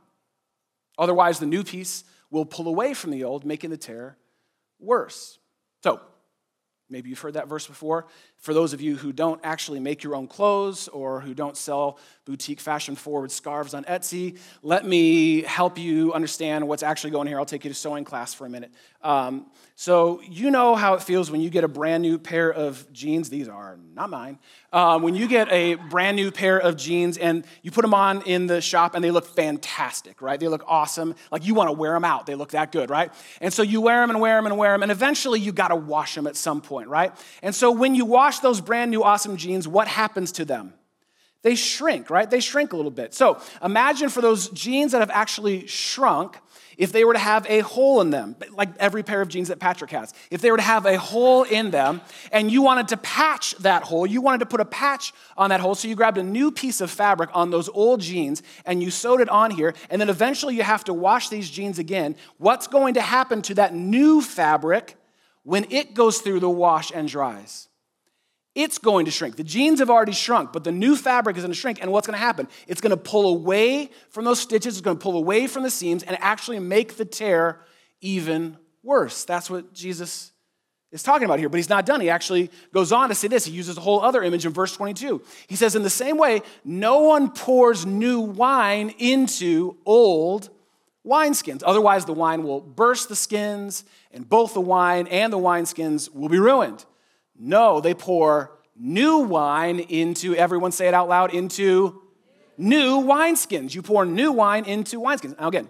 Otherwise, 0.98 1.38
the 1.38 1.46
new 1.46 1.64
piece 1.64 2.04
will 2.30 2.44
pull 2.44 2.68
away 2.68 2.92
from 2.92 3.10
the 3.10 3.24
old, 3.24 3.44
making 3.44 3.70
the 3.70 3.76
tear 3.76 4.16
worse. 4.78 5.38
So, 5.82 6.00
Maybe 6.90 7.10
you've 7.10 7.18
heard 7.18 7.34
that 7.34 7.48
verse 7.48 7.66
before. 7.66 8.06
For 8.38 8.54
those 8.54 8.72
of 8.72 8.80
you 8.80 8.96
who 8.96 9.12
don't 9.12 9.40
actually 9.44 9.78
make 9.78 10.02
your 10.02 10.14
own 10.14 10.26
clothes 10.26 10.88
or 10.88 11.20
who 11.20 11.34
don't 11.34 11.56
sell 11.56 11.98
boutique 12.24 12.60
fashion 12.60 12.96
forward 12.96 13.30
scarves 13.30 13.74
on 13.74 13.84
Etsy, 13.84 14.38
let 14.62 14.86
me 14.86 15.42
help 15.42 15.78
you 15.78 16.12
understand 16.14 16.66
what's 16.66 16.82
actually 16.82 17.10
going 17.10 17.26
here. 17.26 17.38
I'll 17.38 17.44
take 17.44 17.64
you 17.64 17.70
to 17.70 17.74
sewing 17.74 18.04
class 18.04 18.32
for 18.32 18.46
a 18.46 18.50
minute. 18.50 18.72
Um, 19.02 19.46
so, 19.74 20.20
you 20.22 20.50
know 20.50 20.74
how 20.74 20.94
it 20.94 21.02
feels 21.02 21.30
when 21.30 21.40
you 21.40 21.50
get 21.50 21.62
a 21.62 21.68
brand 21.68 22.02
new 22.02 22.18
pair 22.18 22.52
of 22.52 22.90
jeans. 22.92 23.28
These 23.28 23.48
are 23.48 23.78
not 23.94 24.10
mine. 24.10 24.38
Um, 24.70 25.02
when 25.02 25.14
you 25.14 25.28
get 25.28 25.50
a 25.50 25.76
brand 25.76 26.16
new 26.16 26.30
pair 26.30 26.58
of 26.58 26.76
jeans 26.76 27.16
and 27.16 27.44
you 27.62 27.70
put 27.70 27.80
them 27.80 27.94
on 27.94 28.20
in 28.22 28.46
the 28.46 28.60
shop 28.60 28.94
and 28.94 29.02
they 29.02 29.10
look 29.10 29.26
fantastic, 29.26 30.20
right? 30.20 30.38
They 30.38 30.48
look 30.48 30.62
awesome. 30.66 31.14
Like 31.32 31.46
you 31.46 31.54
want 31.54 31.68
to 31.68 31.72
wear 31.72 31.92
them 31.92 32.04
out. 32.04 32.26
They 32.26 32.34
look 32.34 32.50
that 32.50 32.70
good, 32.70 32.90
right? 32.90 33.10
And 33.40 33.50
so 33.50 33.62
you 33.62 33.80
wear 33.80 34.00
them 34.00 34.10
and 34.10 34.20
wear 34.20 34.36
them 34.36 34.44
and 34.44 34.58
wear 34.58 34.72
them, 34.72 34.82
and 34.82 34.92
eventually 34.92 35.40
you 35.40 35.52
got 35.52 35.68
to 35.68 35.76
wash 35.76 36.14
them 36.14 36.26
at 36.26 36.36
some 36.36 36.60
point, 36.60 36.88
right? 36.88 37.12
And 37.42 37.54
so 37.54 37.70
when 37.70 37.94
you 37.94 38.04
wash 38.04 38.40
those 38.40 38.60
brand 38.60 38.90
new 38.90 39.02
awesome 39.02 39.38
jeans, 39.38 39.66
what 39.66 39.88
happens 39.88 40.32
to 40.32 40.44
them? 40.44 40.74
They 41.42 41.54
shrink, 41.54 42.10
right? 42.10 42.28
They 42.28 42.40
shrink 42.40 42.72
a 42.72 42.76
little 42.76 42.90
bit. 42.90 43.14
So 43.14 43.40
imagine 43.62 44.08
for 44.08 44.20
those 44.20 44.48
jeans 44.48 44.92
that 44.92 45.00
have 45.00 45.10
actually 45.10 45.66
shrunk, 45.66 46.38
if 46.76 46.92
they 46.92 47.04
were 47.04 47.12
to 47.12 47.18
have 47.18 47.44
a 47.48 47.60
hole 47.60 48.00
in 48.00 48.10
them, 48.10 48.36
like 48.52 48.70
every 48.78 49.02
pair 49.02 49.20
of 49.20 49.28
jeans 49.28 49.48
that 49.48 49.58
Patrick 49.58 49.90
has, 49.90 50.14
if 50.30 50.40
they 50.40 50.50
were 50.50 50.56
to 50.56 50.62
have 50.62 50.86
a 50.86 50.96
hole 50.96 51.42
in 51.42 51.70
them 51.70 52.00
and 52.30 52.50
you 52.50 52.62
wanted 52.62 52.88
to 52.88 52.96
patch 52.98 53.54
that 53.56 53.82
hole, 53.82 54.06
you 54.06 54.20
wanted 54.20 54.38
to 54.38 54.46
put 54.46 54.60
a 54.60 54.64
patch 54.64 55.12
on 55.36 55.50
that 55.50 55.60
hole, 55.60 55.74
so 55.74 55.88
you 55.88 55.96
grabbed 55.96 56.18
a 56.18 56.22
new 56.22 56.50
piece 56.52 56.80
of 56.80 56.90
fabric 56.90 57.30
on 57.34 57.50
those 57.50 57.68
old 57.68 58.00
jeans 58.00 58.42
and 58.64 58.82
you 58.82 58.90
sewed 58.90 59.20
it 59.20 59.28
on 59.28 59.50
here, 59.50 59.74
and 59.90 60.00
then 60.00 60.08
eventually 60.08 60.54
you 60.54 60.62
have 60.62 60.84
to 60.84 60.94
wash 60.94 61.28
these 61.28 61.50
jeans 61.50 61.78
again, 61.78 62.16
what's 62.38 62.66
going 62.66 62.94
to 62.94 63.00
happen 63.00 63.42
to 63.42 63.54
that 63.54 63.74
new 63.74 64.20
fabric 64.20 64.96
when 65.42 65.66
it 65.70 65.94
goes 65.94 66.18
through 66.18 66.40
the 66.40 66.50
wash 66.50 66.92
and 66.94 67.08
dries? 67.08 67.67
It's 68.54 68.78
going 68.78 69.04
to 69.04 69.10
shrink. 69.10 69.36
The 69.36 69.44
jeans 69.44 69.78
have 69.78 69.90
already 69.90 70.12
shrunk, 70.12 70.52
but 70.52 70.64
the 70.64 70.72
new 70.72 70.96
fabric 70.96 71.36
is 71.36 71.42
going 71.42 71.52
to 71.52 71.58
shrink. 71.58 71.80
And 71.80 71.92
what's 71.92 72.06
going 72.06 72.18
to 72.18 72.24
happen? 72.24 72.48
It's 72.66 72.80
going 72.80 72.90
to 72.90 72.96
pull 72.96 73.28
away 73.28 73.90
from 74.10 74.24
those 74.24 74.40
stitches, 74.40 74.76
it's 74.76 74.80
going 74.80 74.96
to 74.96 75.02
pull 75.02 75.16
away 75.16 75.46
from 75.46 75.62
the 75.62 75.70
seams, 75.70 76.02
and 76.02 76.16
actually 76.20 76.58
make 76.58 76.96
the 76.96 77.04
tear 77.04 77.60
even 78.00 78.56
worse. 78.82 79.24
That's 79.24 79.48
what 79.48 79.72
Jesus 79.72 80.32
is 80.90 81.02
talking 81.02 81.24
about 81.24 81.38
here. 81.38 81.48
But 81.48 81.58
he's 81.58 81.68
not 81.68 81.86
done. 81.86 82.00
He 82.00 82.10
actually 82.10 82.50
goes 82.72 82.92
on 82.92 83.08
to 83.10 83.14
say 83.14 83.28
this. 83.28 83.44
He 83.44 83.52
uses 83.52 83.76
a 83.76 83.80
whole 83.80 84.00
other 84.00 84.22
image 84.22 84.46
in 84.46 84.52
verse 84.52 84.74
22. 84.74 85.22
He 85.46 85.56
says, 85.56 85.76
In 85.76 85.82
the 85.82 85.90
same 85.90 86.16
way, 86.16 86.42
no 86.64 87.00
one 87.00 87.30
pours 87.30 87.84
new 87.86 88.20
wine 88.20 88.94
into 88.98 89.76
old 89.84 90.50
wineskins. 91.06 91.62
Otherwise, 91.64 92.04
the 92.04 92.12
wine 92.12 92.42
will 92.42 92.60
burst 92.60 93.08
the 93.08 93.16
skins, 93.16 93.84
and 94.10 94.28
both 94.28 94.54
the 94.54 94.60
wine 94.60 95.06
and 95.08 95.32
the 95.32 95.38
wineskins 95.38 96.12
will 96.14 96.28
be 96.28 96.38
ruined. 96.38 96.84
No, 97.38 97.80
they 97.80 97.94
pour 97.94 98.52
new 98.76 99.18
wine 99.18 99.80
into, 99.80 100.34
everyone 100.34 100.72
say 100.72 100.88
it 100.88 100.94
out 100.94 101.08
loud, 101.08 101.32
into 101.32 102.02
new 102.56 103.00
wineskins. 103.02 103.74
You 103.74 103.82
pour 103.82 104.04
new 104.04 104.32
wine 104.32 104.64
into 104.64 105.00
wineskins. 105.00 105.38
Now, 105.38 105.48
again, 105.48 105.68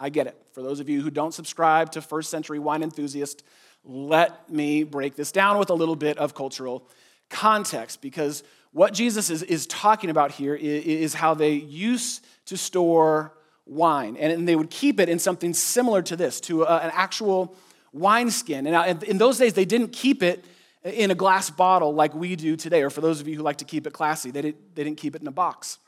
I 0.00 0.08
get 0.08 0.26
it. 0.26 0.36
For 0.52 0.62
those 0.62 0.80
of 0.80 0.88
you 0.88 1.02
who 1.02 1.10
don't 1.10 1.34
subscribe 1.34 1.92
to 1.92 2.00
first 2.00 2.30
century 2.30 2.58
wine 2.58 2.82
enthusiast, 2.82 3.44
let 3.84 4.50
me 4.50 4.82
break 4.82 5.14
this 5.14 5.30
down 5.30 5.58
with 5.58 5.70
a 5.70 5.74
little 5.74 5.96
bit 5.96 6.16
of 6.18 6.34
cultural 6.34 6.88
context 7.28 8.00
because 8.00 8.42
what 8.72 8.92
Jesus 8.92 9.30
is, 9.30 9.42
is 9.42 9.66
talking 9.66 10.10
about 10.10 10.32
here 10.32 10.54
is, 10.54 10.84
is 10.84 11.14
how 11.14 11.34
they 11.34 11.52
used 11.52 12.26
to 12.46 12.56
store 12.56 13.34
wine. 13.66 14.16
And, 14.16 14.32
and, 14.32 14.48
they 14.48 14.56
would 14.56 14.70
keep 14.70 15.00
it 15.00 15.08
in 15.08 15.18
something 15.18 15.54
similar 15.54 16.02
to 16.02 16.16
this, 16.16 16.40
to 16.42 16.64
a, 16.64 16.78
an 16.78 16.90
actual 16.92 17.56
wineskin. 17.92 18.66
And 18.66 18.74
uh, 18.74 19.06
in 19.06 19.18
those 19.18 19.38
days, 19.38 19.54
they 19.54 19.64
didn't 19.64 19.92
keep 19.92 20.22
it 20.22 20.44
in 20.84 21.10
a 21.10 21.14
glass 21.14 21.50
bottle 21.50 21.94
like 21.94 22.14
we 22.14 22.36
do 22.36 22.56
today, 22.56 22.82
or 22.82 22.90
for 22.90 23.00
those 23.00 23.20
of 23.20 23.26
you 23.26 23.36
who 23.36 23.42
like 23.42 23.58
to 23.58 23.64
keep 23.64 23.86
it 23.86 23.92
classy, 23.92 24.30
they, 24.30 24.42
did, 24.42 24.56
they 24.74 24.84
didn't 24.84 24.98
keep 24.98 25.16
it 25.16 25.22
in 25.22 25.28
a 25.28 25.32
box. 25.32 25.78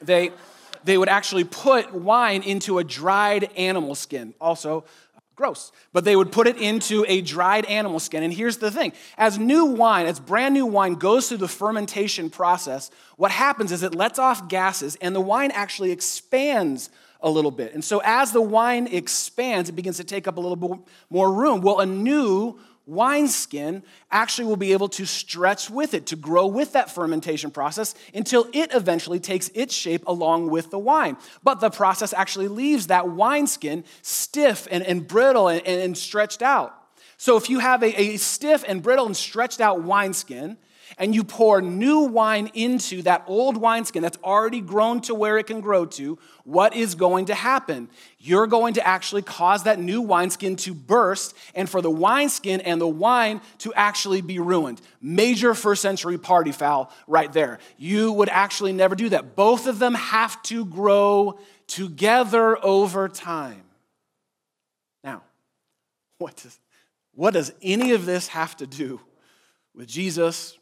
They, 0.00 0.32
they 0.84 0.98
would 0.98 1.08
actually 1.08 1.44
put 1.44 1.92
wine 1.92 2.42
into 2.42 2.78
a 2.78 2.84
dried 2.84 3.50
animal 3.56 3.94
skin. 3.94 4.34
Also, 4.40 4.84
gross. 5.36 5.72
But 5.92 6.04
they 6.04 6.16
would 6.16 6.32
put 6.32 6.46
it 6.46 6.56
into 6.56 7.04
a 7.08 7.20
dried 7.20 7.66
animal 7.66 8.00
skin. 8.00 8.22
And 8.22 8.32
here's 8.32 8.58
the 8.58 8.70
thing 8.70 8.92
as 9.18 9.38
new 9.38 9.66
wine, 9.66 10.06
as 10.06 10.20
brand 10.20 10.54
new 10.54 10.66
wine 10.66 10.94
goes 10.94 11.28
through 11.28 11.38
the 11.38 11.48
fermentation 11.48 12.30
process, 12.30 12.90
what 13.16 13.30
happens 13.30 13.72
is 13.72 13.82
it 13.82 13.94
lets 13.94 14.18
off 14.18 14.48
gases 14.48 14.96
and 14.96 15.14
the 15.14 15.20
wine 15.20 15.50
actually 15.50 15.92
expands 15.92 16.90
a 17.20 17.30
little 17.30 17.50
bit. 17.50 17.72
And 17.74 17.82
so 17.82 18.02
as 18.04 18.32
the 18.32 18.42
wine 18.42 18.86
expands, 18.86 19.68
it 19.68 19.72
begins 19.72 19.96
to 19.96 20.04
take 20.04 20.28
up 20.28 20.36
a 20.36 20.40
little 20.40 20.56
bit 20.56 20.78
more 21.10 21.32
room. 21.32 21.62
Well, 21.62 21.80
a 21.80 21.86
new 21.86 22.58
wineskin 22.86 23.82
actually 24.10 24.46
will 24.46 24.56
be 24.56 24.72
able 24.72 24.88
to 24.88 25.06
stretch 25.06 25.70
with 25.70 25.94
it, 25.94 26.06
to 26.06 26.16
grow 26.16 26.46
with 26.46 26.72
that 26.72 26.90
fermentation 26.90 27.50
process 27.50 27.94
until 28.14 28.46
it 28.52 28.74
eventually 28.74 29.18
takes 29.18 29.50
its 29.54 29.74
shape 29.74 30.06
along 30.06 30.50
with 30.50 30.70
the 30.70 30.78
wine. 30.78 31.16
But 31.42 31.60
the 31.60 31.70
process 31.70 32.12
actually 32.12 32.48
leaves 32.48 32.88
that 32.88 33.08
wineskin 33.08 33.84
stiff 34.02 34.68
and, 34.70 34.82
and 34.82 35.06
brittle 35.06 35.48
and, 35.48 35.66
and, 35.66 35.96
stretched 35.96 36.42
out. 36.42 36.74
So 37.16 37.36
if 37.36 37.48
you 37.48 37.60
have 37.60 37.82
a, 37.82 38.00
a 38.00 38.16
stiff 38.16 38.64
and 38.66 38.82
brittle 38.82 39.06
and 39.06 39.16
stretched 39.16 39.60
out 39.60 39.82
wineskin, 39.82 40.58
and 40.98 41.14
you 41.14 41.24
pour 41.24 41.60
new 41.60 42.00
wine 42.00 42.50
into 42.54 43.02
that 43.02 43.24
old 43.26 43.56
wineskin 43.56 44.02
that's 44.02 44.18
already 44.22 44.60
grown 44.60 45.00
to 45.02 45.14
where 45.14 45.38
it 45.38 45.46
can 45.46 45.60
grow 45.60 45.86
to, 45.86 46.18
what 46.44 46.74
is 46.74 46.94
going 46.94 47.26
to 47.26 47.34
happen? 47.34 47.88
You're 48.18 48.46
going 48.46 48.74
to 48.74 48.86
actually 48.86 49.22
cause 49.22 49.64
that 49.64 49.78
new 49.78 50.00
wineskin 50.00 50.56
to 50.56 50.74
burst 50.74 51.34
and 51.54 51.68
for 51.68 51.82
the 51.82 51.90
wineskin 51.90 52.60
and 52.60 52.80
the 52.80 52.88
wine 52.88 53.40
to 53.58 53.72
actually 53.74 54.20
be 54.20 54.38
ruined. 54.38 54.80
Major 55.00 55.54
first 55.54 55.82
century 55.82 56.18
party 56.18 56.52
foul 56.52 56.92
right 57.06 57.32
there. 57.32 57.58
You 57.76 58.12
would 58.12 58.28
actually 58.28 58.72
never 58.72 58.94
do 58.94 59.08
that. 59.10 59.36
Both 59.36 59.66
of 59.66 59.78
them 59.78 59.94
have 59.94 60.42
to 60.44 60.64
grow 60.64 61.38
together 61.66 62.62
over 62.64 63.08
time. 63.08 63.62
Now, 65.02 65.22
what 66.18 66.36
does, 66.36 66.58
what 67.14 67.34
does 67.34 67.52
any 67.62 67.92
of 67.92 68.06
this 68.06 68.28
have 68.28 68.56
to 68.58 68.66
do 68.66 69.00
with 69.74 69.88
Jesus 69.88 70.56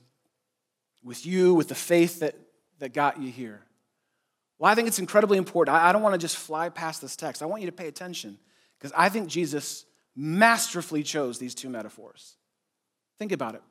with 1.02 1.26
you, 1.26 1.54
with 1.54 1.68
the 1.68 1.74
faith 1.74 2.20
that, 2.20 2.34
that 2.78 2.92
got 2.92 3.20
you 3.20 3.30
here? 3.30 3.60
Well, 4.58 4.70
I 4.70 4.74
think 4.74 4.88
it's 4.88 4.98
incredibly 4.98 5.38
important. 5.38 5.76
I, 5.76 5.88
I 5.88 5.92
don't 5.92 6.02
want 6.02 6.14
to 6.14 6.18
just 6.18 6.36
fly 6.36 6.68
past 6.68 7.00
this 7.00 7.16
text. 7.16 7.42
I 7.42 7.46
want 7.46 7.62
you 7.62 7.66
to 7.66 7.76
pay 7.76 7.88
attention 7.88 8.38
because 8.78 8.92
I 8.96 9.08
think 9.08 9.28
Jesus 9.28 9.84
masterfully 10.14 11.02
chose 11.02 11.38
these 11.38 11.54
two 11.54 11.68
metaphors. 11.68 12.36
Think 13.18 13.32
about 13.32 13.54
it. 13.54 13.62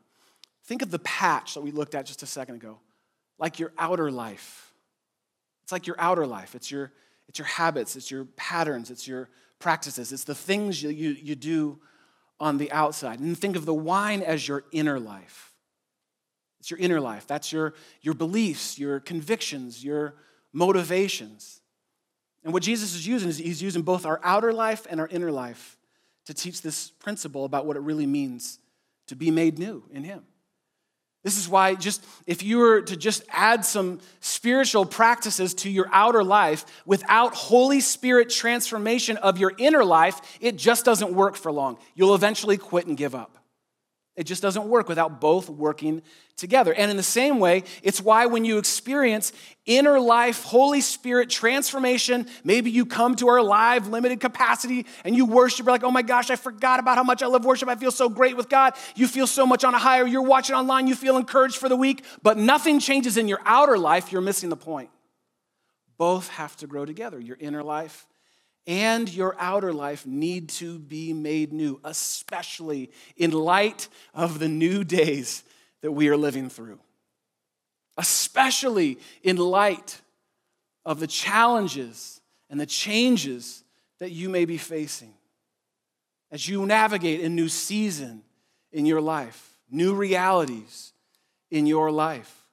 Think 0.65 0.81
of 0.81 0.91
the 0.91 0.99
patch 0.99 1.53
that 1.53 1.61
we 1.61 1.71
looked 1.71 1.95
at 1.95 2.05
just 2.05 2.23
a 2.23 2.25
second 2.25 2.55
ago, 2.55 2.79
like 3.39 3.59
your 3.59 3.71
outer 3.77 4.11
life. 4.11 4.73
It's 5.63 5.71
like 5.71 5.87
your 5.87 5.95
outer 5.99 6.25
life. 6.25 6.55
It's 6.55 6.69
your, 6.69 6.91
it's 7.27 7.39
your 7.39 7.47
habits, 7.47 7.95
it's 7.95 8.11
your 8.11 8.25
patterns, 8.35 8.91
it's 8.91 9.07
your 9.07 9.29
practices, 9.59 10.11
it's 10.11 10.23
the 10.25 10.35
things 10.35 10.81
you, 10.83 10.89
you, 10.89 11.11
you 11.11 11.35
do 11.35 11.79
on 12.39 12.57
the 12.57 12.71
outside. 12.71 13.19
And 13.19 13.37
think 13.37 13.55
of 13.55 13.65
the 13.65 13.73
wine 13.73 14.21
as 14.21 14.47
your 14.47 14.65
inner 14.71 14.99
life. 14.99 15.50
It's 16.61 16.69
your 16.69 16.79
inner 16.79 17.01
life. 17.01 17.25
That's 17.25 17.51
your, 17.51 17.73
your 18.01 18.13
beliefs, 18.13 18.77
your 18.77 18.99
convictions, 18.99 19.83
your 19.83 20.13
motivations. 20.53 21.59
And 22.43 22.53
what 22.53 22.61
Jesus 22.61 22.93
is 22.93 23.07
using 23.07 23.29
is 23.29 23.39
he's 23.39 23.63
using 23.63 23.81
both 23.81 24.05
our 24.05 24.21
outer 24.23 24.53
life 24.53 24.85
and 24.87 24.99
our 24.99 25.07
inner 25.07 25.31
life 25.31 25.79
to 26.25 26.35
teach 26.35 26.61
this 26.61 26.91
principle 26.91 27.45
about 27.45 27.65
what 27.65 27.77
it 27.77 27.79
really 27.79 28.05
means 28.05 28.59
to 29.07 29.15
be 29.15 29.31
made 29.31 29.57
new 29.57 29.83
in 29.91 30.03
him. 30.03 30.21
This 31.23 31.35
is 31.35 31.49
why, 31.49 31.73
just 31.73 32.05
if 32.27 32.43
you 32.43 32.59
were 32.59 32.83
to 32.83 32.95
just 32.95 33.23
add 33.29 33.65
some 33.65 33.99
spiritual 34.19 34.85
practices 34.85 35.55
to 35.55 35.69
your 35.69 35.89
outer 35.91 36.23
life 36.23 36.63
without 36.85 37.33
Holy 37.33 37.79
Spirit 37.79 38.29
transformation 38.29 39.17
of 39.17 39.39
your 39.39 39.53
inner 39.57 39.83
life, 39.83 40.37
it 40.39 40.57
just 40.57 40.85
doesn't 40.85 41.11
work 41.11 41.35
for 41.35 41.51
long. 41.51 41.79
You'll 41.95 42.13
eventually 42.13 42.57
quit 42.57 42.85
and 42.85 42.95
give 42.95 43.15
up. 43.15 43.40
It 44.17 44.25
just 44.25 44.41
doesn't 44.41 44.65
work 44.65 44.89
without 44.89 45.21
both 45.21 45.49
working 45.49 46.01
together. 46.35 46.73
And 46.73 46.91
in 46.91 46.97
the 46.97 47.03
same 47.03 47.39
way, 47.39 47.63
it's 47.81 48.01
why 48.01 48.25
when 48.25 48.43
you 48.43 48.57
experience 48.57 49.31
inner 49.65 50.01
life, 50.01 50.43
Holy 50.43 50.81
Spirit 50.81 51.29
transformation, 51.29 52.27
maybe 52.43 52.71
you 52.71 52.85
come 52.85 53.15
to 53.15 53.29
our 53.29 53.41
live 53.41 53.87
limited 53.87 54.19
capacity 54.19 54.85
and 55.05 55.15
you 55.15 55.25
worship, 55.25 55.65
you're 55.65 55.73
like, 55.73 55.83
oh 55.83 55.91
my 55.91 56.01
gosh, 56.01 56.29
I 56.29 56.35
forgot 56.35 56.81
about 56.81 56.97
how 56.97 57.03
much 57.03 57.23
I 57.23 57.27
love 57.27 57.45
worship. 57.45 57.69
I 57.69 57.75
feel 57.75 57.91
so 57.91 58.09
great 58.09 58.35
with 58.35 58.49
God. 58.49 58.73
You 58.95 59.07
feel 59.07 59.27
so 59.27 59.45
much 59.45 59.63
on 59.63 59.73
a 59.73 59.79
higher. 59.79 60.05
You're 60.05 60.23
watching 60.23 60.55
online, 60.55 60.87
you 60.87 60.95
feel 60.95 61.15
encouraged 61.15 61.55
for 61.55 61.69
the 61.69 61.77
week, 61.77 62.03
but 62.21 62.37
nothing 62.37 62.79
changes 62.79 63.15
in 63.15 63.29
your 63.29 63.39
outer 63.45 63.77
life. 63.77 64.11
You're 64.11 64.21
missing 64.21 64.49
the 64.49 64.57
point. 64.57 64.89
Both 65.97 66.27
have 66.29 66.57
to 66.57 66.67
grow 66.67 66.83
together 66.83 67.19
your 67.19 67.37
inner 67.39 67.63
life 67.63 68.07
and 68.67 69.11
your 69.13 69.35
outer 69.39 69.73
life 69.73 70.05
need 70.05 70.49
to 70.49 70.77
be 70.77 71.13
made 71.13 71.51
new, 71.51 71.79
especially 71.83 72.91
in 73.17 73.31
light 73.31 73.87
of 74.13 74.39
the 74.39 74.47
new 74.47 74.83
days 74.83 75.43
that 75.81 75.91
we 75.91 76.09
are 76.09 76.17
living 76.17 76.49
through. 76.49 76.79
Especially 77.97 78.99
in 79.23 79.37
light 79.37 80.01
of 80.85 80.99
the 80.99 81.07
challenges 81.07 82.21
and 82.49 82.59
the 82.59 82.65
changes 82.65 83.63
that 83.99 84.11
you 84.11 84.29
may 84.29 84.45
be 84.45 84.57
facing 84.57 85.13
as 86.31 86.47
you 86.47 86.65
navigate 86.65 87.21
a 87.21 87.29
new 87.29 87.49
season 87.49 88.23
in 88.71 88.85
your 88.85 89.01
life, 89.01 89.57
new 89.69 89.93
realities 89.93 90.93
in 91.49 91.65
your 91.65 91.91
life, 91.91 92.47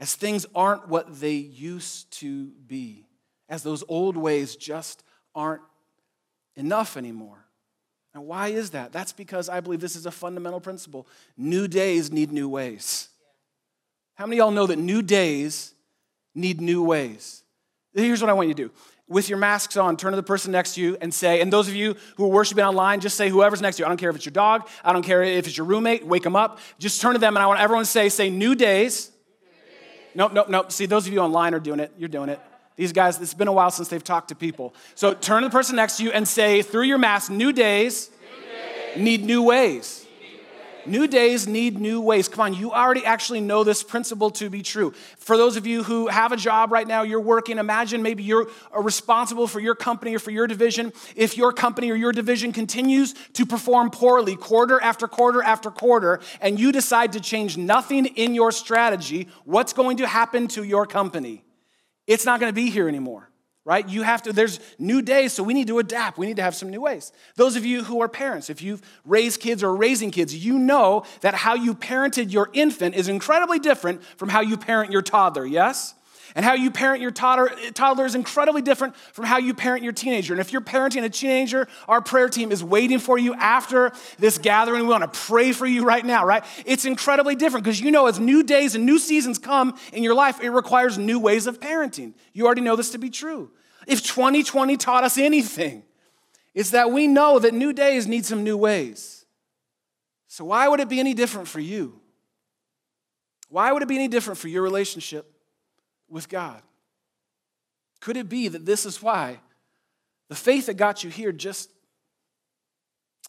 as 0.00 0.14
things 0.14 0.46
aren't 0.54 0.88
what 0.88 1.20
they 1.20 1.34
used 1.34 2.10
to 2.10 2.46
be 2.66 3.06
as 3.50 3.62
those 3.62 3.84
old 3.88 4.16
ways 4.16 4.56
just 4.56 5.04
aren't 5.34 5.60
enough 6.56 6.96
anymore. 6.96 7.44
And 8.14 8.26
why 8.26 8.48
is 8.48 8.70
that? 8.70 8.92
That's 8.92 9.12
because 9.12 9.48
I 9.48 9.60
believe 9.60 9.80
this 9.80 9.96
is 9.96 10.06
a 10.06 10.10
fundamental 10.10 10.60
principle. 10.60 11.06
New 11.36 11.68
days 11.68 12.10
need 12.10 12.32
new 12.32 12.48
ways. 12.48 13.08
How 14.14 14.26
many 14.26 14.40
of 14.40 14.46
y'all 14.46 14.50
know 14.52 14.66
that 14.66 14.78
new 14.78 15.02
days 15.02 15.74
need 16.34 16.60
new 16.60 16.82
ways? 16.82 17.42
Here's 17.92 18.20
what 18.20 18.30
I 18.30 18.32
want 18.32 18.48
you 18.48 18.54
to 18.54 18.62
do. 18.64 18.70
With 19.08 19.28
your 19.28 19.38
masks 19.38 19.76
on, 19.76 19.96
turn 19.96 20.12
to 20.12 20.16
the 20.16 20.22
person 20.22 20.52
next 20.52 20.74
to 20.74 20.80
you 20.80 20.96
and 21.00 21.12
say, 21.12 21.40
and 21.40 21.52
those 21.52 21.66
of 21.66 21.74
you 21.74 21.96
who 22.16 22.24
are 22.24 22.28
worshiping 22.28 22.64
online, 22.64 23.00
just 23.00 23.16
say 23.16 23.28
whoever's 23.28 23.60
next 23.60 23.76
to 23.76 23.82
you. 23.82 23.86
I 23.86 23.88
don't 23.88 23.98
care 23.98 24.10
if 24.10 24.16
it's 24.16 24.24
your 24.24 24.32
dog, 24.32 24.68
I 24.84 24.92
don't 24.92 25.02
care 25.02 25.22
if 25.22 25.48
it's 25.48 25.56
your 25.56 25.66
roommate, 25.66 26.06
wake 26.06 26.22
them 26.22 26.36
up. 26.36 26.60
Just 26.78 27.00
turn 27.00 27.14
to 27.14 27.18
them 27.18 27.36
and 27.36 27.42
I 27.42 27.46
want 27.46 27.60
everyone 27.60 27.84
to 27.84 27.90
say, 27.90 28.08
say, 28.08 28.30
new 28.30 28.54
days 28.54 29.10
Nope, 30.14 30.32
nope, 30.32 30.48
nope. 30.48 30.72
See, 30.72 30.86
those 30.86 31.06
of 31.06 31.12
you 31.12 31.20
online 31.20 31.54
are 31.54 31.60
doing 31.60 31.80
it. 31.80 31.92
You're 31.96 32.08
doing 32.08 32.30
it. 32.30 32.40
These 32.76 32.92
guys, 32.92 33.20
it's 33.20 33.34
been 33.34 33.48
a 33.48 33.52
while 33.52 33.70
since 33.70 33.88
they've 33.88 34.02
talked 34.02 34.28
to 34.28 34.34
people. 34.34 34.74
So 34.94 35.12
turn 35.12 35.42
to 35.42 35.48
the 35.48 35.52
person 35.52 35.76
next 35.76 35.98
to 35.98 36.04
you 36.04 36.12
and 36.12 36.26
say, 36.26 36.62
through 36.62 36.84
your 36.84 36.98
mask, 36.98 37.30
new 37.30 37.52
days, 37.52 38.10
new 38.20 38.94
days. 38.94 39.02
need 39.02 39.24
new 39.24 39.42
ways. 39.42 40.06
New 40.86 41.06
days 41.06 41.46
need 41.46 41.78
new 41.78 42.00
ways. 42.00 42.28
Come 42.28 42.40
on, 42.40 42.54
you 42.54 42.72
already 42.72 43.04
actually 43.04 43.40
know 43.40 43.64
this 43.64 43.82
principle 43.82 44.30
to 44.32 44.48
be 44.48 44.62
true. 44.62 44.92
For 45.18 45.36
those 45.36 45.56
of 45.56 45.66
you 45.66 45.82
who 45.82 46.08
have 46.08 46.32
a 46.32 46.36
job 46.36 46.72
right 46.72 46.86
now, 46.86 47.02
you're 47.02 47.20
working, 47.20 47.58
imagine 47.58 48.02
maybe 48.02 48.22
you're 48.22 48.48
uh, 48.74 48.80
responsible 48.80 49.46
for 49.46 49.60
your 49.60 49.74
company 49.74 50.14
or 50.14 50.18
for 50.18 50.30
your 50.30 50.46
division. 50.46 50.92
If 51.16 51.36
your 51.36 51.52
company 51.52 51.90
or 51.90 51.96
your 51.96 52.12
division 52.12 52.52
continues 52.52 53.14
to 53.34 53.44
perform 53.44 53.90
poorly 53.90 54.36
quarter 54.36 54.80
after 54.80 55.06
quarter 55.06 55.42
after 55.42 55.70
quarter, 55.70 56.20
and 56.40 56.58
you 56.58 56.72
decide 56.72 57.12
to 57.12 57.20
change 57.20 57.56
nothing 57.56 58.06
in 58.06 58.34
your 58.34 58.52
strategy, 58.52 59.28
what's 59.44 59.72
going 59.72 59.98
to 59.98 60.06
happen 60.06 60.48
to 60.48 60.62
your 60.64 60.86
company? 60.86 61.44
It's 62.10 62.26
not 62.26 62.40
going 62.40 62.50
to 62.50 62.54
be 62.54 62.68
here 62.68 62.88
anymore 62.88 63.30
right? 63.64 63.88
You 63.88 64.02
have 64.02 64.22
to, 64.22 64.32
there's 64.32 64.58
new 64.78 65.02
days, 65.02 65.32
so 65.32 65.42
we 65.42 65.54
need 65.54 65.66
to 65.68 65.78
adapt. 65.78 66.18
We 66.18 66.26
need 66.26 66.36
to 66.36 66.42
have 66.42 66.54
some 66.54 66.70
new 66.70 66.80
ways. 66.80 67.12
Those 67.36 67.56
of 67.56 67.64
you 67.64 67.84
who 67.84 68.00
are 68.00 68.08
parents, 68.08 68.48
if 68.48 68.62
you've 68.62 68.82
raised 69.04 69.40
kids 69.40 69.62
or 69.62 69.76
raising 69.76 70.10
kids, 70.10 70.34
you 70.34 70.58
know 70.58 71.04
that 71.20 71.34
how 71.34 71.54
you 71.54 71.74
parented 71.74 72.32
your 72.32 72.48
infant 72.52 72.94
is 72.94 73.08
incredibly 73.08 73.58
different 73.58 74.02
from 74.16 74.30
how 74.30 74.40
you 74.40 74.56
parent 74.56 74.90
your 74.90 75.02
toddler, 75.02 75.44
yes? 75.44 75.94
And 76.34 76.44
how 76.44 76.54
you 76.54 76.70
parent 76.70 77.02
your 77.02 77.10
toddler, 77.10 77.50
toddler 77.74 78.06
is 78.06 78.14
incredibly 78.14 78.62
different 78.62 78.96
from 78.96 79.24
how 79.24 79.38
you 79.38 79.54
parent 79.54 79.82
your 79.82 79.92
teenager. 79.92 80.32
And 80.32 80.40
if 80.40 80.52
you're 80.52 80.60
parenting 80.60 81.04
a 81.04 81.08
teenager, 81.08 81.66
our 81.88 82.00
prayer 82.00 82.28
team 82.28 82.52
is 82.52 82.62
waiting 82.62 82.98
for 82.98 83.18
you 83.18 83.34
after 83.34 83.92
this 84.18 84.38
gathering. 84.38 84.82
We 84.82 84.88
want 84.88 85.12
to 85.12 85.20
pray 85.20 85.52
for 85.52 85.66
you 85.66 85.84
right 85.84 86.04
now, 86.04 86.24
right? 86.24 86.44
It's 86.66 86.84
incredibly 86.84 87.34
different 87.34 87.64
because 87.64 87.80
you 87.80 87.90
know 87.90 88.06
as 88.06 88.20
new 88.20 88.42
days 88.42 88.74
and 88.74 88.86
new 88.86 88.98
seasons 88.98 89.38
come 89.38 89.76
in 89.92 90.02
your 90.02 90.14
life, 90.14 90.40
it 90.40 90.50
requires 90.50 90.98
new 90.98 91.18
ways 91.18 91.46
of 91.46 91.58
parenting. 91.60 92.14
You 92.32 92.46
already 92.46 92.62
know 92.62 92.76
this 92.76 92.90
to 92.90 92.98
be 92.98 93.10
true. 93.10 93.50
If 93.86 94.02
2020 94.02 94.76
taught 94.76 95.04
us 95.04 95.18
anything, 95.18 95.82
it's 96.54 96.70
that 96.70 96.90
we 96.92 97.06
know 97.06 97.38
that 97.38 97.54
new 97.54 97.72
days 97.72 98.06
need 98.06 98.24
some 98.24 98.44
new 98.44 98.56
ways. 98.56 99.24
So, 100.28 100.44
why 100.44 100.68
would 100.68 100.80
it 100.80 100.88
be 100.88 101.00
any 101.00 101.14
different 101.14 101.48
for 101.48 101.60
you? 101.60 102.00
Why 103.48 103.72
would 103.72 103.82
it 103.82 103.88
be 103.88 103.96
any 103.96 104.06
different 104.06 104.38
for 104.38 104.46
your 104.46 104.62
relationship 104.62 105.26
with 106.10 106.28
God? 106.28 106.60
Could 108.00 108.16
it 108.16 108.28
be 108.28 108.48
that 108.48 108.66
this 108.66 108.84
is 108.84 109.02
why 109.02 109.40
the 110.28 110.34
faith 110.34 110.66
that 110.66 110.74
got 110.74 111.04
you 111.04 111.10
here 111.10 111.32
just 111.32 111.70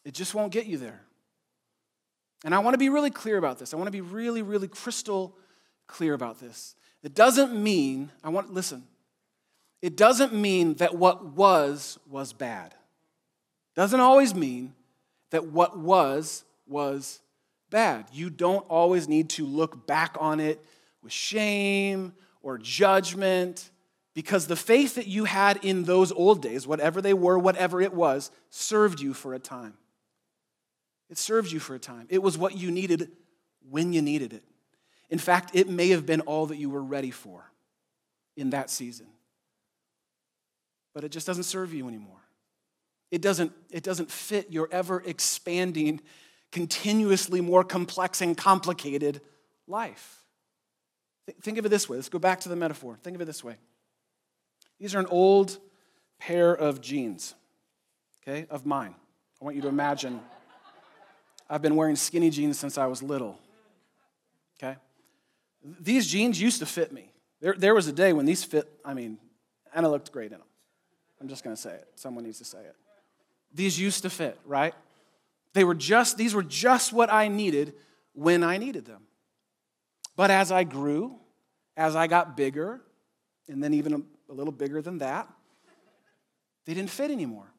it 0.03 0.13
just 0.13 0.33
won't 0.33 0.51
get 0.51 0.65
you 0.65 0.77
there? 0.77 1.01
And 2.43 2.55
I 2.55 2.59
want 2.59 2.73
to 2.73 2.79
be 2.79 2.89
really 2.89 3.11
clear 3.11 3.37
about 3.37 3.59
this. 3.59 3.73
I 3.73 3.77
want 3.77 3.87
to 3.87 3.91
be 3.91 4.01
really 4.01 4.41
really 4.41 4.67
crystal 4.67 5.37
clear 5.87 6.13
about 6.13 6.39
this. 6.39 6.75
It 7.03 7.13
doesn't 7.13 7.53
mean 7.53 8.11
I 8.23 8.29
want 8.29 8.53
listen 8.53 8.83
it 9.81 9.97
doesn't 9.97 10.33
mean 10.33 10.75
that 10.75 10.95
what 10.95 11.25
was 11.25 11.97
was 12.07 12.33
bad. 12.33 12.75
Doesn't 13.75 13.99
always 13.99 14.35
mean 14.35 14.73
that 15.31 15.47
what 15.47 15.77
was 15.77 16.43
was 16.67 17.19
bad. 17.69 18.05
You 18.13 18.29
don't 18.29 18.65
always 18.69 19.07
need 19.07 19.29
to 19.31 19.45
look 19.45 19.87
back 19.87 20.15
on 20.19 20.39
it 20.39 20.63
with 21.01 21.11
shame 21.11 22.13
or 22.41 22.57
judgment 22.57 23.69
because 24.13 24.47
the 24.47 24.55
faith 24.55 24.95
that 24.95 25.07
you 25.07 25.25
had 25.25 25.63
in 25.63 25.83
those 25.83 26.11
old 26.11 26.41
days, 26.41 26.67
whatever 26.67 27.01
they 27.01 27.13
were, 27.13 27.39
whatever 27.39 27.81
it 27.81 27.93
was, 27.93 28.29
served 28.49 28.99
you 28.99 29.13
for 29.13 29.33
a 29.33 29.39
time. 29.39 29.73
It 31.09 31.17
served 31.17 31.51
you 31.51 31.59
for 31.59 31.75
a 31.75 31.79
time. 31.79 32.07
It 32.09 32.21
was 32.21 32.37
what 32.37 32.57
you 32.57 32.71
needed 32.71 33.11
when 33.69 33.93
you 33.93 34.01
needed 34.01 34.33
it. 34.33 34.43
In 35.09 35.19
fact, 35.19 35.51
it 35.53 35.69
may 35.69 35.89
have 35.89 36.05
been 36.05 36.21
all 36.21 36.47
that 36.47 36.57
you 36.57 36.69
were 36.69 36.83
ready 36.83 37.11
for 37.11 37.51
in 38.35 38.51
that 38.51 38.69
season 38.69 39.07
but 40.93 41.03
it 41.03 41.09
just 41.09 41.27
doesn't 41.27 41.43
serve 41.43 41.73
you 41.73 41.87
anymore. 41.87 42.19
It 43.09 43.21
doesn't, 43.21 43.51
it 43.69 43.83
doesn't 43.83 44.09
fit 44.09 44.51
your 44.51 44.69
ever 44.71 45.01
expanding, 45.05 46.01
continuously 46.51 47.41
more 47.41 47.63
complex 47.63 48.21
and 48.21 48.37
complicated 48.37 49.21
life. 49.67 50.20
Think 51.41 51.57
of 51.57 51.65
it 51.65 51.69
this 51.69 51.87
way. 51.87 51.97
Let's 51.97 52.09
go 52.09 52.19
back 52.19 52.39
to 52.41 52.49
the 52.49 52.55
metaphor. 52.55 52.97
Think 53.03 53.15
of 53.15 53.21
it 53.21 53.25
this 53.25 53.43
way. 53.43 53.55
These 54.79 54.95
are 54.95 54.99
an 54.99 55.07
old 55.07 55.59
pair 56.19 56.53
of 56.53 56.81
jeans, 56.81 57.35
okay, 58.21 58.47
of 58.49 58.65
mine. 58.65 58.95
I 59.41 59.45
want 59.45 59.55
you 59.55 59.61
to 59.63 59.67
imagine 59.67 60.19
I've 61.49 61.61
been 61.61 61.75
wearing 61.75 61.95
skinny 61.95 62.29
jeans 62.29 62.57
since 62.57 62.77
I 62.77 62.85
was 62.87 63.03
little, 63.03 63.37
okay? 64.57 64.77
These 65.63 66.07
jeans 66.07 66.41
used 66.41 66.59
to 66.59 66.65
fit 66.65 66.91
me. 66.91 67.11
There, 67.41 67.53
there 67.57 67.75
was 67.75 67.87
a 67.87 67.91
day 67.91 68.13
when 68.13 68.25
these 68.25 68.43
fit, 68.43 68.71
I 68.85 68.93
mean, 68.93 69.17
and 69.73 69.85
I 69.85 69.89
looked 69.89 70.11
great 70.11 70.31
in 70.31 70.39
them. 70.39 70.47
I'm 71.19 71.27
just 71.27 71.43
going 71.43 71.55
to 71.55 71.61
say 71.61 71.73
it. 71.73 71.87
Someone 71.95 72.23
needs 72.23 72.39
to 72.39 72.45
say 72.45 72.59
it. 72.59 72.75
These 73.53 73.79
used 73.79 74.03
to 74.03 74.09
fit, 74.09 74.39
right? 74.45 74.73
They 75.53 75.63
were 75.63 75.75
just, 75.75 76.17
these 76.17 76.33
were 76.33 76.43
just 76.43 76.93
what 76.93 77.11
I 77.11 77.27
needed 77.27 77.73
when 78.13 78.43
I 78.43 78.57
needed 78.57 78.85
them. 78.85 79.03
But 80.15 80.31
as 80.31 80.51
I 80.51 80.63
grew, 80.63 81.20
as 81.81 81.95
I 81.95 82.05
got 82.05 82.37
bigger, 82.37 82.79
and 83.47 83.63
then 83.63 83.73
even 83.73 83.93
a, 83.93 84.31
a 84.31 84.33
little 84.33 84.53
bigger 84.53 84.81
than 84.81 84.99
that, 84.99 85.27
they 86.65 86.75
didn't 86.75 86.91
fit 86.91 87.09
anymore. 87.09 87.51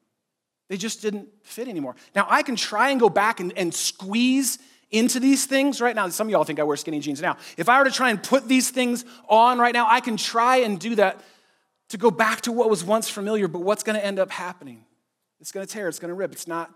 They 0.69 0.77
just 0.77 1.01
didn't 1.01 1.27
fit 1.43 1.67
anymore. 1.67 1.95
Now, 2.15 2.25
I 2.29 2.41
can 2.41 2.55
try 2.55 2.91
and 2.91 2.99
go 2.99 3.09
back 3.09 3.41
and, 3.41 3.51
and 3.57 3.73
squeeze 3.73 4.59
into 4.91 5.19
these 5.19 5.45
things 5.45 5.81
right 5.81 5.93
now. 5.93 6.07
Some 6.07 6.27
of 6.27 6.31
y'all 6.31 6.45
think 6.45 6.59
I 6.59 6.63
wear 6.63 6.77
skinny 6.77 7.01
jeans 7.01 7.21
now. 7.21 7.35
If 7.57 7.67
I 7.67 7.79
were 7.79 7.85
to 7.85 7.91
try 7.91 8.11
and 8.11 8.23
put 8.23 8.47
these 8.47 8.69
things 8.69 9.03
on 9.27 9.59
right 9.59 9.73
now, 9.73 9.87
I 9.89 9.99
can 9.99 10.15
try 10.15 10.57
and 10.57 10.79
do 10.79 10.95
that 10.95 11.19
to 11.89 11.97
go 11.97 12.09
back 12.09 12.41
to 12.41 12.51
what 12.53 12.69
was 12.69 12.83
once 12.83 13.09
familiar, 13.09 13.49
but 13.49 13.59
what's 13.59 13.83
going 13.83 13.97
to 13.97 14.05
end 14.05 14.19
up 14.19 14.31
happening? 14.31 14.85
It's 15.41 15.51
going 15.51 15.65
to 15.65 15.71
tear, 15.71 15.89
it's 15.89 15.99
going 15.99 16.09
to 16.09 16.15
rip, 16.15 16.31
it's 16.31 16.47
not 16.47 16.73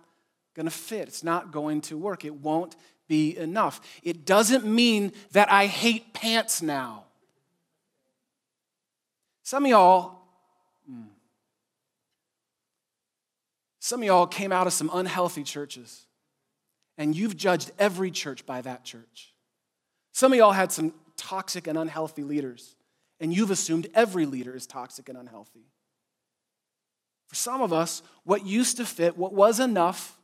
going 0.53 0.65
to 0.65 0.71
fit, 0.71 1.07
it's 1.07 1.23
not 1.23 1.51
going 1.51 1.79
to 1.81 1.97
work, 1.97 2.25
it 2.25 2.35
won't 2.35 2.75
be 3.07 3.37
enough. 3.37 3.79
It 4.03 4.25
doesn't 4.25 4.65
mean 4.65 5.13
that 5.31 5.49
I 5.49 5.67
hate 5.67 6.13
pants 6.13 6.61
now. 6.61 7.06
Some 9.47 9.63
of 9.63 9.69
y'all, 9.69 10.19
hmm, 10.85 11.03
some 13.79 14.01
of 14.01 14.05
y'all 14.05 14.27
came 14.27 14.51
out 14.51 14.67
of 14.67 14.73
some 14.73 14.89
unhealthy 14.91 15.43
churches, 15.43 16.05
and 16.97 17.15
you've 17.15 17.37
judged 17.37 17.71
every 17.79 18.11
church 18.11 18.45
by 18.45 18.59
that 18.59 18.83
church. 18.83 19.33
Some 20.11 20.33
of 20.33 20.37
y'all 20.37 20.51
had 20.51 20.73
some 20.73 20.93
toxic 21.15 21.65
and 21.67 21.77
unhealthy 21.77 22.23
leaders 22.23 22.75
and 23.21 23.33
you've 23.33 23.49
assumed 23.49 23.87
every 23.93 24.25
leader 24.25 24.53
is 24.53 24.67
toxic 24.67 25.07
and 25.07 25.17
unhealthy. 25.17 25.65
For 27.27 27.35
some 27.35 27.61
of 27.61 27.71
us, 27.71 28.01
what 28.25 28.45
used 28.45 28.75
to 28.77 28.85
fit, 28.85 29.17
what 29.17 29.33
was 29.33 29.61
enough, 29.61 30.19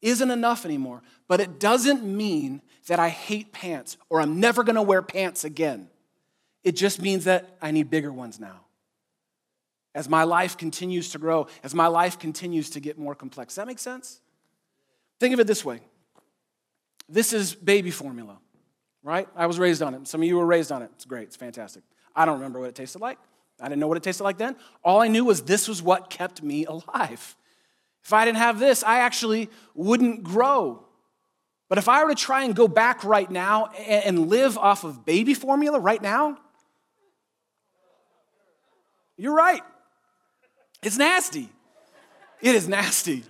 isn't 0.00 0.32
enough 0.32 0.64
anymore. 0.64 1.02
But 1.28 1.38
it 1.38 1.60
doesn't 1.60 2.02
mean 2.02 2.60
that 2.88 2.98
I 2.98 3.08
hate 3.08 3.52
pants 3.52 3.96
or 4.10 4.20
I'm 4.20 4.40
never 4.40 4.64
gonna 4.64 4.82
wear 4.82 5.00
pants 5.00 5.44
again. 5.44 5.88
It 6.64 6.72
just 6.72 7.00
means 7.00 7.24
that 7.24 7.56
I 7.60 7.70
need 7.70 7.90
bigger 7.90 8.12
ones 8.12 8.38
now. 8.38 8.60
As 9.94 10.08
my 10.08 10.24
life 10.24 10.56
continues 10.56 11.10
to 11.10 11.18
grow, 11.18 11.48
as 11.62 11.74
my 11.74 11.86
life 11.86 12.18
continues 12.18 12.70
to 12.70 12.80
get 12.80 12.98
more 12.98 13.14
complex. 13.14 13.52
Does 13.52 13.56
that 13.56 13.66
make 13.66 13.78
sense? 13.78 14.20
Think 15.20 15.34
of 15.34 15.40
it 15.40 15.46
this 15.46 15.64
way 15.64 15.80
this 17.08 17.32
is 17.32 17.54
baby 17.54 17.90
formula, 17.90 18.38
right? 19.02 19.28
I 19.36 19.46
was 19.46 19.58
raised 19.58 19.82
on 19.82 19.94
it. 19.94 20.08
Some 20.08 20.22
of 20.22 20.28
you 20.28 20.36
were 20.36 20.46
raised 20.46 20.72
on 20.72 20.82
it. 20.82 20.90
It's 20.94 21.04
great, 21.04 21.24
it's 21.24 21.36
fantastic. 21.36 21.82
I 22.16 22.24
don't 22.24 22.36
remember 22.36 22.58
what 22.58 22.68
it 22.68 22.74
tasted 22.74 23.00
like. 23.00 23.18
I 23.60 23.68
didn't 23.68 23.80
know 23.80 23.88
what 23.88 23.96
it 23.96 24.02
tasted 24.02 24.24
like 24.24 24.38
then. 24.38 24.56
All 24.82 25.00
I 25.00 25.08
knew 25.08 25.24
was 25.24 25.42
this 25.42 25.68
was 25.68 25.82
what 25.82 26.10
kept 26.10 26.42
me 26.42 26.64
alive. 26.64 27.36
If 28.02 28.12
I 28.12 28.24
didn't 28.24 28.38
have 28.38 28.58
this, 28.58 28.82
I 28.82 29.00
actually 29.00 29.48
wouldn't 29.74 30.24
grow. 30.24 30.84
But 31.68 31.78
if 31.78 31.88
I 31.88 32.02
were 32.02 32.10
to 32.10 32.16
try 32.16 32.44
and 32.44 32.54
go 32.54 32.66
back 32.66 33.04
right 33.04 33.30
now 33.30 33.66
and 33.66 34.28
live 34.28 34.58
off 34.58 34.84
of 34.84 35.04
baby 35.04 35.34
formula 35.34 35.78
right 35.78 36.02
now, 36.02 36.38
you're 39.22 39.36
right. 39.36 39.62
It's 40.82 40.98
nasty. 40.98 41.48
It 42.40 42.56
is 42.56 42.66
nasty. 42.66 43.22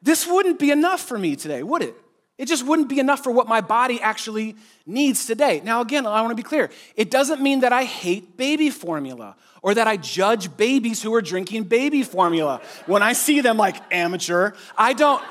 This 0.00 0.24
wouldn't 0.24 0.60
be 0.60 0.70
enough 0.70 1.00
for 1.00 1.18
me 1.18 1.34
today, 1.34 1.64
would 1.64 1.82
it? 1.82 1.96
It 2.38 2.46
just 2.46 2.64
wouldn't 2.64 2.88
be 2.88 3.00
enough 3.00 3.24
for 3.24 3.32
what 3.32 3.48
my 3.48 3.60
body 3.60 4.00
actually 4.00 4.54
needs 4.86 5.26
today. 5.26 5.62
Now, 5.64 5.80
again, 5.80 6.06
I 6.06 6.20
want 6.20 6.30
to 6.30 6.36
be 6.36 6.44
clear. 6.44 6.70
It 6.94 7.10
doesn't 7.10 7.42
mean 7.42 7.60
that 7.60 7.72
I 7.72 7.82
hate 7.82 8.36
baby 8.36 8.70
formula 8.70 9.34
or 9.62 9.74
that 9.74 9.88
I 9.88 9.96
judge 9.96 10.56
babies 10.56 11.02
who 11.02 11.12
are 11.14 11.22
drinking 11.22 11.64
baby 11.64 12.04
formula. 12.04 12.60
When 12.86 13.02
I 13.02 13.14
see 13.14 13.40
them 13.40 13.56
like 13.56 13.76
amateur, 13.92 14.52
I 14.78 14.92
don't. 14.92 15.22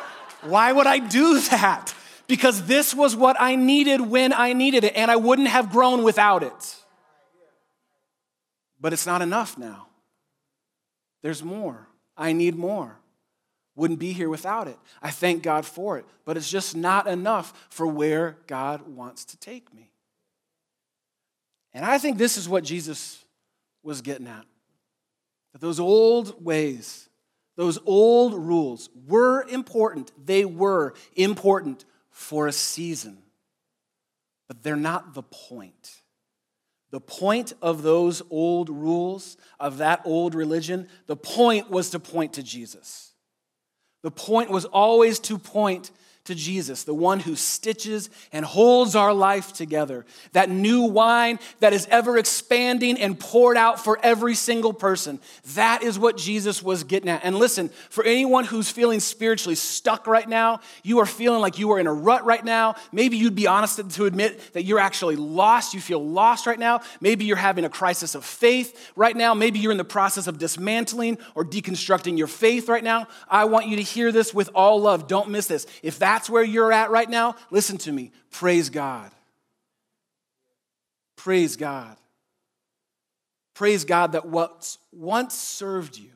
Why 0.42 0.74
would 0.74 0.88
I 0.88 1.00
do 1.00 1.40
that? 1.40 1.96
Because 2.28 2.66
this 2.66 2.94
was 2.94 3.16
what 3.16 3.38
I 3.40 3.56
needed 3.56 4.02
when 4.02 4.34
I 4.34 4.52
needed 4.52 4.84
it, 4.84 4.98
and 4.98 5.10
I 5.10 5.16
wouldn't 5.16 5.48
have 5.48 5.72
grown 5.72 6.04
without 6.04 6.44
it. 6.44 6.79
But 8.80 8.94
it's 8.94 9.06
not 9.06 9.22
enough 9.22 9.58
now. 9.58 9.88
There's 11.22 11.44
more. 11.44 11.88
I 12.16 12.34
need 12.34 12.56
more 12.56 13.00
wouldn't 13.80 14.00
be 14.00 14.12
here 14.12 14.30
without 14.30 14.68
it. 14.68 14.78
I 15.02 15.10
thank 15.10 15.42
God 15.42 15.66
for 15.66 15.98
it, 15.98 16.06
but 16.26 16.38
it's 16.38 16.50
just 16.50 16.76
not 16.76 17.08
enough 17.08 17.68
for 17.70 17.88
where 17.88 18.38
God 18.46 18.88
wants 18.88 19.26
to 19.26 19.38
take 19.38 19.74
me. 19.74 19.90
And 21.74 21.86
I 21.86 21.98
think 21.98 22.18
this 22.18 22.38
is 22.38 22.50
what 22.50 22.64
Jesus 22.64 23.24
was 23.82 24.02
getting 24.02 24.28
at. 24.28 24.46
That 25.54 25.62
those 25.62 25.80
old 25.80 26.44
ways, 26.44 27.10
those 27.56 27.80
old 27.86 28.34
rules 28.34 28.90
were 29.08 29.44
important. 29.44 30.12
They 30.24 30.46
were 30.46 30.94
important 31.16 31.86
for 32.12 32.48
a 32.48 32.52
season, 32.52 33.20
but 34.48 34.62
they're 34.62 34.76
not 34.76 35.14
the 35.14 35.24
point. 35.24 35.99
The 36.92 37.00
point 37.00 37.54
of 37.62 37.84
those 37.84 38.22
old 38.30 38.70
rules, 38.70 39.38
of 39.60 39.78
that 39.78 40.02
old 40.06 40.34
religion, 40.34 40.88
the 41.08 41.16
point 41.16 41.70
was 41.70 41.92
to 41.92 42.00
point 42.00 42.34
to 42.34 42.44
Jesus. 42.44 43.14
The 44.02 44.12
point 44.12 44.50
was 44.50 44.66
always 44.66 45.20
to 45.20 45.38
point 45.38 45.92
to 46.26 46.36
Jesus, 46.36 46.84
the 46.84 46.94
one 46.94 47.20
who 47.20 47.36
stitches 47.36 48.10
and 48.32 48.46
holds 48.46 48.96
our 48.96 49.14
life 49.14 49.52
together. 49.52 50.06
That 50.34 50.50
new 50.50 50.84
wine 50.84 51.40
that 51.60 51.74
is 51.74 51.88
ever 51.90 52.18
expanding 52.18 53.00
and 53.00 53.20
poured 53.20 53.58
out 53.58 53.84
for 53.84 53.98
every 54.04 54.36
single 54.36 54.74
person. 54.74 55.20
That 55.56 55.82
is 55.82 55.98
what 55.98 56.18
Jesus 56.18 56.62
was 56.62 56.84
getting 56.84 57.10
at. 57.10 57.24
And 57.24 57.36
listen, 57.36 57.70
for 57.90 58.04
anyone 58.04 58.46
who's 58.46 58.70
feeling 58.70 59.00
spiritually 59.00 59.56
stuck 59.56 60.06
right 60.06 60.28
now, 60.30 60.62
you 60.84 61.00
are 61.00 61.06
feeling 61.06 61.42
like 61.42 61.58
you 61.58 61.72
are 61.72 61.80
in 61.80 61.88
a 61.88 61.94
rut 61.94 62.24
right 62.26 62.46
now. 62.46 62.76
Maybe 62.92 63.18
you'd 63.18 63.34
be 63.34 63.48
honest 63.48 63.90
to 63.90 64.06
admit 64.06 64.54
that 64.54 64.64
you're 64.64 64.80
actually 64.80 65.16
lost. 65.16 65.74
You 65.74 65.82
feel 65.82 66.06
lost 66.06 66.46
right 66.46 66.60
now. 66.60 66.82
Maybe 67.02 67.26
you're 67.26 67.38
having 67.38 67.66
a 67.66 67.70
crisis 67.70 68.14
of 68.14 68.24
faith 68.24 68.92
right 68.96 69.16
now. 69.16 69.34
Maybe 69.34 69.60
you're 69.60 69.72
in 69.72 69.78
the 69.78 69.84
process 69.84 70.28
of 70.28 70.38
dismantling 70.38 71.18
or 71.34 71.44
deconstructing 71.44 72.18
your 72.18 72.28
faith 72.28 72.70
right 72.70 72.84
now. 72.84 73.08
I 73.28 73.46
want 73.46 73.68
you 73.68 73.78
to 73.78 73.84
hear 73.84 74.12
this 74.12 74.34
with 74.34 74.50
all 74.54 74.82
love. 74.82 75.08
Don't 75.08 75.30
miss 75.30 75.48
this. 75.48 75.66
If 75.82 76.00
that 76.00 76.09
that's 76.10 76.28
where 76.28 76.44
you're 76.44 76.72
at 76.72 76.90
right 76.90 77.08
now, 77.08 77.36
listen 77.52 77.78
to 77.78 77.92
me. 77.92 78.12
Praise 78.32 78.72
God. 78.72 79.12
Praise 81.16 81.56
God. 81.56 81.98
Praise 83.54 83.86
God 83.86 84.14
that 84.14 84.26
what 84.26 84.76
once 84.92 85.36
served 85.36 86.00
you 86.00 86.10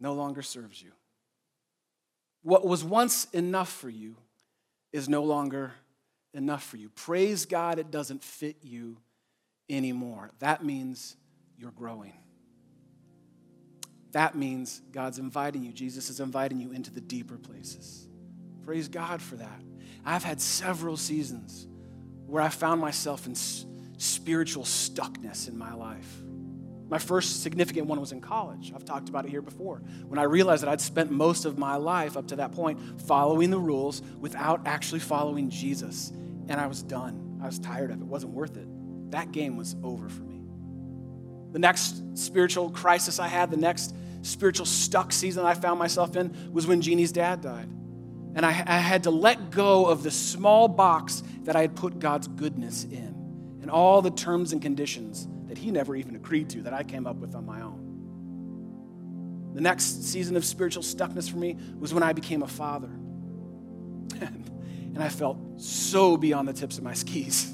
no 0.00 0.14
longer 0.14 0.40
serves 0.40 0.80
you. 0.80 0.92
What 2.42 2.66
was 2.66 2.82
once 2.82 3.26
enough 3.34 3.70
for 3.70 3.90
you 3.90 4.16
is 4.94 5.10
no 5.10 5.24
longer 5.24 5.72
enough 6.32 6.64
for 6.64 6.78
you. 6.78 6.88
Praise 6.88 7.44
God, 7.44 7.78
it 7.78 7.90
doesn't 7.90 8.24
fit 8.24 8.56
you 8.62 8.96
anymore. 9.68 10.30
That 10.38 10.64
means 10.64 11.16
you're 11.58 11.70
growing. 11.72 12.14
That 14.12 14.36
means 14.36 14.80
God's 14.90 15.18
inviting 15.18 15.64
you, 15.64 15.72
Jesus 15.72 16.08
is 16.08 16.18
inviting 16.18 16.60
you 16.60 16.72
into 16.72 16.90
the 16.90 17.02
deeper 17.02 17.36
places. 17.36 18.08
Praise 18.68 18.88
God 18.88 19.22
for 19.22 19.36
that. 19.36 19.62
I've 20.04 20.22
had 20.22 20.42
several 20.42 20.98
seasons 20.98 21.66
where 22.26 22.42
I 22.42 22.50
found 22.50 22.82
myself 22.82 23.26
in 23.26 23.34
spiritual 23.34 24.64
stuckness 24.64 25.48
in 25.48 25.56
my 25.56 25.72
life. 25.72 26.20
My 26.90 26.98
first 26.98 27.42
significant 27.42 27.86
one 27.86 27.98
was 27.98 28.12
in 28.12 28.20
college. 28.20 28.74
I've 28.74 28.84
talked 28.84 29.08
about 29.08 29.24
it 29.24 29.30
here 29.30 29.40
before. 29.40 29.78
When 30.06 30.18
I 30.18 30.24
realized 30.24 30.60
that 30.64 30.68
I'd 30.68 30.82
spent 30.82 31.10
most 31.10 31.46
of 31.46 31.56
my 31.56 31.76
life 31.76 32.14
up 32.14 32.28
to 32.28 32.36
that 32.36 32.52
point 32.52 33.00
following 33.06 33.48
the 33.48 33.58
rules 33.58 34.02
without 34.20 34.66
actually 34.66 35.00
following 35.00 35.48
Jesus. 35.48 36.10
And 36.10 36.60
I 36.60 36.66
was 36.66 36.82
done. 36.82 37.40
I 37.42 37.46
was 37.46 37.58
tired 37.58 37.90
of 37.90 38.00
it. 38.00 38.02
It 38.02 38.06
wasn't 38.06 38.34
worth 38.34 38.58
it. 38.58 38.68
That 39.12 39.32
game 39.32 39.56
was 39.56 39.76
over 39.82 40.10
for 40.10 40.24
me. 40.24 40.42
The 41.52 41.58
next 41.58 42.18
spiritual 42.18 42.68
crisis 42.68 43.18
I 43.18 43.28
had, 43.28 43.50
the 43.50 43.56
next 43.56 43.94
spiritual 44.20 44.66
stuck 44.66 45.10
season 45.10 45.46
I 45.46 45.54
found 45.54 45.78
myself 45.78 46.16
in, 46.16 46.52
was 46.52 46.66
when 46.66 46.82
Jeanne's 46.82 47.12
dad 47.12 47.40
died. 47.40 47.70
And 48.34 48.44
I, 48.44 48.50
I 48.50 48.78
had 48.78 49.04
to 49.04 49.10
let 49.10 49.50
go 49.50 49.86
of 49.86 50.02
the 50.02 50.10
small 50.10 50.68
box 50.68 51.22
that 51.42 51.56
I 51.56 51.62
had 51.62 51.74
put 51.74 51.98
God's 51.98 52.28
goodness 52.28 52.84
in 52.84 53.58
and 53.62 53.70
all 53.70 54.02
the 54.02 54.10
terms 54.10 54.52
and 54.52 54.62
conditions 54.62 55.26
that 55.46 55.58
He 55.58 55.70
never 55.70 55.96
even 55.96 56.14
agreed 56.14 56.50
to 56.50 56.62
that 56.62 56.72
I 56.72 56.82
came 56.82 57.06
up 57.06 57.16
with 57.16 57.34
on 57.34 57.44
my 57.44 57.60
own. 57.62 57.88
The 59.54 59.60
next 59.60 60.04
season 60.04 60.36
of 60.36 60.44
spiritual 60.44 60.82
stuckness 60.82 61.28
for 61.28 61.38
me 61.38 61.56
was 61.78 61.92
when 61.92 62.02
I 62.02 62.12
became 62.12 62.42
a 62.42 62.48
father. 62.48 62.88
and 64.20 65.02
I 65.02 65.08
felt 65.08 65.38
so 65.60 66.16
beyond 66.16 66.48
the 66.48 66.52
tips 66.52 66.78
of 66.78 66.84
my 66.84 66.94
skis. 66.94 67.52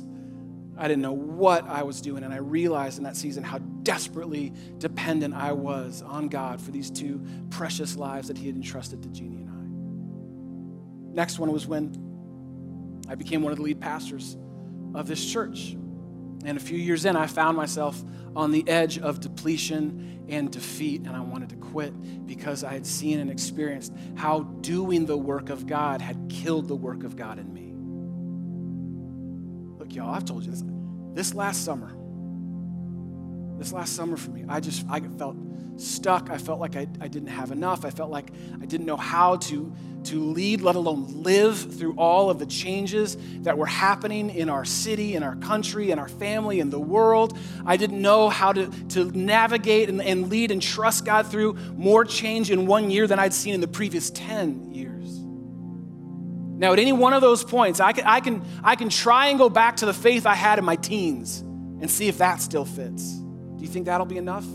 I 0.77 0.89
didn't 0.89 1.03
know 1.03 1.13
what 1.13 1.67
I 1.69 1.85
was 1.85 2.01
doing, 2.01 2.25
and 2.25 2.35
I 2.35 2.39
realized 2.39 2.99
in 2.99 3.05
that 3.05 3.17
season 3.17 3.45
how 3.45 3.59
desperately 3.59 4.53
dependent 4.79 5.35
I 5.35 5.53
was 5.53 6.03
on 6.03 6.29
God 6.29 6.61
for 6.61 6.73
these 6.73 6.91
two 6.91 7.25
precious 7.51 7.97
lives 7.97 8.29
that 8.29 8.37
He 8.37 8.47
had 8.49 8.57
entrusted 8.57 9.03
to 9.03 9.09
Jeanne 9.09 9.37
and 9.37 9.51
I. 9.51 9.64
Next 11.15 11.39
one 11.39 11.53
was 11.53 11.67
when 11.67 13.03
I 13.09 13.15
became 13.15 13.43
one 13.43 13.53
of 13.53 13.59
the 13.59 13.65
lead 13.65 13.81
pastors 13.81 14.37
of 14.95 15.07
this 15.07 15.25
church. 15.25 15.77
And 16.45 16.59
a 16.59 16.61
few 16.61 16.77
years 16.77 17.05
in, 17.05 17.17
I 17.17 17.27
found 17.27 17.57
myself 17.57 18.03
on 18.37 18.51
the 18.51 18.69
edge 18.69 18.99
of 18.99 19.21
depletion 19.21 20.27
and 20.29 20.51
defeat, 20.51 21.03
and 21.07 21.15
I 21.15 21.21
wanted 21.21 21.51
to 21.51 21.57
quit 21.57 22.27
because 22.27 22.65
I 22.65 22.73
had 22.73 22.85
seen 22.87 23.21
and 23.21 23.31
experienced 23.31 23.93
how 24.17 24.41
doing 24.61 25.07
the 25.07 25.17
work 25.17 25.51
of 25.51 25.67
God 25.67 26.01
had 26.01 26.29
killed 26.29 26.69
the 26.69 26.77
work 26.77 27.05
of 27.05 27.17
God 27.17 27.39
in 27.39 27.53
me. 27.55 27.73
Look, 29.79 29.95
y'all, 29.95 30.13
I've 30.13 30.25
told 30.25 30.45
you 30.45 30.51
this. 30.51 30.65
This 31.15 31.35
last 31.35 31.65
summer, 31.65 31.97
this 33.59 33.73
last 33.73 33.95
summer 33.95 34.17
for 34.17 34.31
me, 34.31 34.45
I 34.49 34.61
just 34.61 34.85
I 34.89 35.01
felt 35.01 35.37
stuck. 35.77 36.31
I 36.31 36.39
felt 36.39 36.61
like 36.61 36.77
I, 36.77 36.87
I 37.01 37.09
didn't 37.09 37.29
have 37.29 37.51
enough. 37.51 37.85
I 37.85 37.91
felt 37.91 38.11
like 38.11 38.31
I 38.61 38.67
didn't 38.67 38.87
know 38.87 38.97
how 38.97 39.37
to, 39.37 39.73
to 40.05 40.21
lead, 40.21 40.61
let 40.61 40.77
alone 40.77 41.23
live 41.23 41.57
through 41.79 41.95
all 41.97 42.31
of 42.31 42.39
the 42.39 42.47
changes 42.47 43.17
that 43.43 43.59
were 43.59 43.67
happening 43.67 44.31
in 44.31 44.49
our 44.49 44.65
city, 44.65 45.15
in 45.15 45.23
our 45.23 45.37
country, 45.37 45.91
in 45.91 45.99
our 45.99 46.09
family, 46.09 46.61
in 46.61 46.71
the 46.71 46.79
world. 46.79 47.37
I 47.67 47.77
didn't 47.77 48.01
know 48.01 48.29
how 48.29 48.53
to, 48.53 48.69
to 48.91 49.05
navigate 49.13 49.89
and, 49.89 50.01
and 50.01 50.29
lead 50.29 50.51
and 50.51 50.63
trust 50.63 51.05
God 51.05 51.27
through 51.27 51.55
more 51.77 52.05
change 52.05 52.51
in 52.51 52.67
one 52.67 52.91
year 52.91 53.07
than 53.07 53.19
I'd 53.19 53.35
seen 53.35 53.55
in 53.55 53.61
the 53.61 53.69
previous 53.69 54.11
10 54.11 54.73
years. 54.73 55.21
Now, 56.57 56.73
at 56.73 56.79
any 56.79 56.93
one 56.93 57.13
of 57.13 57.21
those 57.21 57.43
points, 57.43 57.81
I 57.81 57.93
can, 57.93 58.05
I, 58.07 58.21
can, 58.21 58.45
I 58.63 58.77
can 58.77 58.89
try 58.89 59.29
and 59.29 59.39
go 59.39 59.49
back 59.49 59.79
to 59.79 59.87
the 59.87 59.95
faith 59.95 60.25
I 60.25 60.35
had 60.35 60.61
in 60.61 60.65
my 60.65 60.77
teens 60.77 61.41
and 61.41 61.91
see 61.91 62.07
if 62.07 62.19
that 62.19 62.41
still 62.41 62.65
fits. 62.65 63.24
You 63.65 63.71
think 63.71 63.87
that'll 63.87 64.07
be 64.07 64.19
enough? 64.19 64.47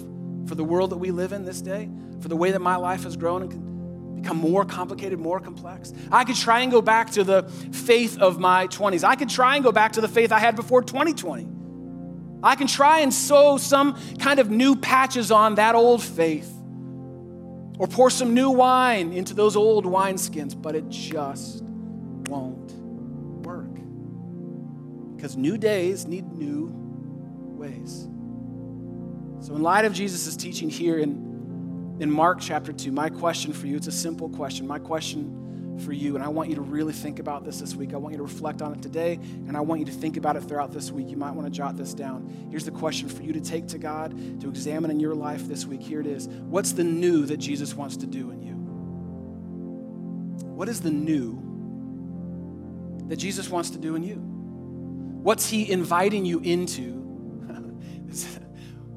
for 0.50 0.56
the 0.56 0.64
world 0.64 0.90
that 0.90 0.98
we 0.98 1.12
live 1.12 1.32
in 1.32 1.46
this 1.46 1.62
day, 1.62 1.88
for 2.20 2.28
the 2.28 2.36
way 2.36 2.52
that 2.52 2.60
my 2.60 2.76
life 2.76 3.04
has 3.04 3.16
grown 3.16 3.44
and 3.44 4.22
become 4.22 4.36
more 4.36 4.66
complicated, 4.66 5.20
more 5.20 5.40
complex. 5.40 5.94
I 6.12 6.26
could 6.26 6.36
try 6.36 6.62
and 6.62 6.72
go 6.72 6.82
back 6.82 7.12
to 7.12 7.24
the 7.24 7.44
faith 7.72 8.18
of 8.18 8.40
my 8.40 8.68
20s. 8.68 9.04
I 9.04 9.16
could 9.16 9.30
try 9.30 9.56
and 9.56 9.64
go 9.64 9.72
back 9.72 9.94
to 9.94 10.02
the 10.02 10.08
faith 10.08 10.32
I 10.32 10.40
had 10.40 10.56
before 10.56 10.82
2020. 10.82 11.48
I 12.42 12.56
can 12.56 12.68
try 12.68 13.02
and 13.02 13.14
sew 13.14 13.58
some 13.58 13.98
kind 14.18 14.40
of 14.40 14.50
new 14.50 14.76
patches 14.76 15.30
on 15.32 15.56
that 15.56 15.76
old 15.76 16.02
faith 16.02 16.52
or 17.78 17.88
pour 17.88 18.10
some 18.10 18.34
new 18.34 18.50
wine 18.50 19.14
into 19.14 19.34
those 19.34 19.56
old 19.56 19.86
wineskins, 19.86 20.60
but 20.60 20.76
it 20.76 20.90
just 20.90 21.64
won't 22.28 22.72
work. 23.46 23.74
Because 25.16 25.38
new 25.38 25.58
days 25.58 26.08
need 26.08 26.26
new 26.32 26.72
ways. 27.56 28.08
So, 29.42 29.56
in 29.56 29.62
light 29.62 29.86
of 29.86 29.94
Jesus' 29.94 30.36
teaching 30.36 30.70
here 30.70 31.00
in, 31.00 31.98
in 32.00 32.12
Mark 32.12 32.40
chapter 32.42 32.74
2, 32.74 32.92
my 32.92 33.10
question 33.10 33.54
for 33.54 33.68
you, 33.68 33.78
it's 33.78 33.88
a 33.88 33.92
simple 33.92 34.28
question. 34.30 34.68
My 34.68 34.80
question 34.80 35.78
for 35.80 35.94
you, 35.94 36.16
and 36.16 36.24
I 36.24 36.28
want 36.28 36.50
you 36.50 36.56
to 36.56 36.62
really 36.62 36.92
think 36.92 37.20
about 37.20 37.46
this 37.46 37.62
this 37.62 37.74
week. 37.74 37.94
I 37.94 37.98
want 37.98 38.12
you 38.12 38.18
to 38.18 38.24
reflect 38.24 38.62
on 38.62 38.74
it 38.74 38.82
today, 38.82 39.14
and 39.14 39.56
I 39.56 39.62
want 39.62 39.80
you 39.80 39.86
to 39.86 39.94
think 39.94 40.18
about 40.18 40.36
it 40.36 40.42
throughout 40.42 40.74
this 40.74 40.92
week. 40.92 41.10
You 41.10 41.16
might 41.16 41.32
want 41.32 41.46
to 41.48 41.52
jot 41.52 41.78
this 41.78 41.94
down. 41.94 42.48
Here's 42.50 42.66
the 42.66 42.72
question 42.72 43.08
for 43.08 43.24
you 43.24 43.32
to 43.32 43.40
take 43.40 43.68
to 43.70 43.78
God, 43.78 44.42
to 44.42 44.50
examine 44.50 44.92
in 44.92 45.00
your 45.00 45.16
life 45.16 45.48
this 45.48 45.66
week. 45.66 45.82
Here 45.82 46.02
it 46.02 46.08
is 46.08 46.28
What's 46.28 46.74
the 46.74 46.84
new 46.84 47.26
that 47.28 47.38
Jesus 47.38 47.74
wants 47.74 47.96
to 47.98 48.08
do 48.08 48.32
in 48.32 48.42
you? 48.42 48.56
What 50.54 50.68
is 50.68 50.82
the 50.82 50.92
new 50.92 51.38
that 53.08 53.16
Jesus 53.16 53.50
wants 53.50 53.70
to 53.70 53.78
do 53.78 53.96
in 53.96 54.04
you? 54.04 54.16
What's 54.16 55.50
he 55.50 55.72
inviting 55.72 56.26
you 56.26 56.40
into? 56.40 57.00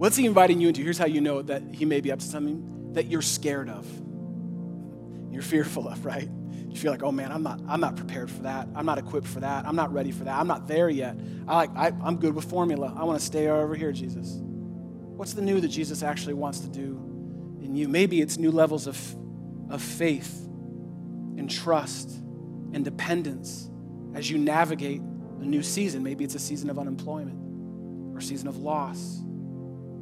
What's 0.02 0.16
he 0.16 0.26
inviting 0.26 0.60
you 0.60 0.66
into? 0.66 0.82
Here's 0.82 0.98
how 0.98 1.06
you 1.06 1.20
know 1.20 1.42
that 1.42 1.62
he 1.70 1.84
may 1.84 2.00
be 2.00 2.10
up 2.10 2.18
to 2.18 2.24
something 2.24 2.92
that 2.94 3.06
you're 3.06 3.22
scared 3.22 3.68
of. 3.68 3.86
You're 5.30 5.44
fearful 5.44 5.86
of, 5.86 6.04
right? 6.04 6.28
You 6.68 6.76
feel 6.76 6.90
like, 6.90 7.04
oh 7.04 7.12
man, 7.12 7.30
I'm 7.30 7.44
not, 7.44 7.60
I'm 7.68 7.78
not 7.78 7.94
prepared 7.94 8.28
for 8.28 8.42
that. 8.42 8.66
I'm 8.74 8.84
not 8.84 8.98
equipped 8.98 9.28
for 9.28 9.38
that. 9.38 9.64
I'm 9.64 9.76
not 9.76 9.92
ready 9.92 10.10
for 10.10 10.24
that. 10.24 10.36
I'm 10.36 10.48
not 10.48 10.66
there 10.66 10.88
yet. 10.88 11.16
I 11.46 11.54
like, 11.54 11.70
I, 11.76 11.92
I'm 12.02 12.16
good 12.16 12.34
with 12.34 12.46
formula. 12.46 12.92
I 12.98 13.04
want 13.04 13.20
to 13.20 13.24
stay 13.24 13.46
over 13.46 13.76
here, 13.76 13.92
Jesus. 13.92 14.38
What's 14.40 15.34
the 15.34 15.42
new 15.42 15.60
that 15.60 15.68
Jesus 15.68 16.02
actually 16.02 16.34
wants 16.34 16.58
to 16.58 16.68
do 16.68 16.98
in 17.62 17.76
you? 17.76 17.86
Maybe 17.86 18.20
it's 18.20 18.38
new 18.38 18.50
levels 18.50 18.88
of, 18.88 18.98
of 19.70 19.80
faith 19.80 20.36
and 21.38 21.48
trust 21.48 22.10
and 22.72 22.84
dependence 22.84 23.70
as 24.16 24.28
you 24.28 24.36
navigate 24.36 25.00
a 25.00 25.44
new 25.44 25.62
season. 25.62 26.02
Maybe 26.02 26.24
it's 26.24 26.34
a 26.34 26.40
season 26.40 26.70
of 26.70 26.78
unemployment 26.80 28.16
or 28.16 28.20
season 28.20 28.48
of 28.48 28.56
loss 28.56 29.22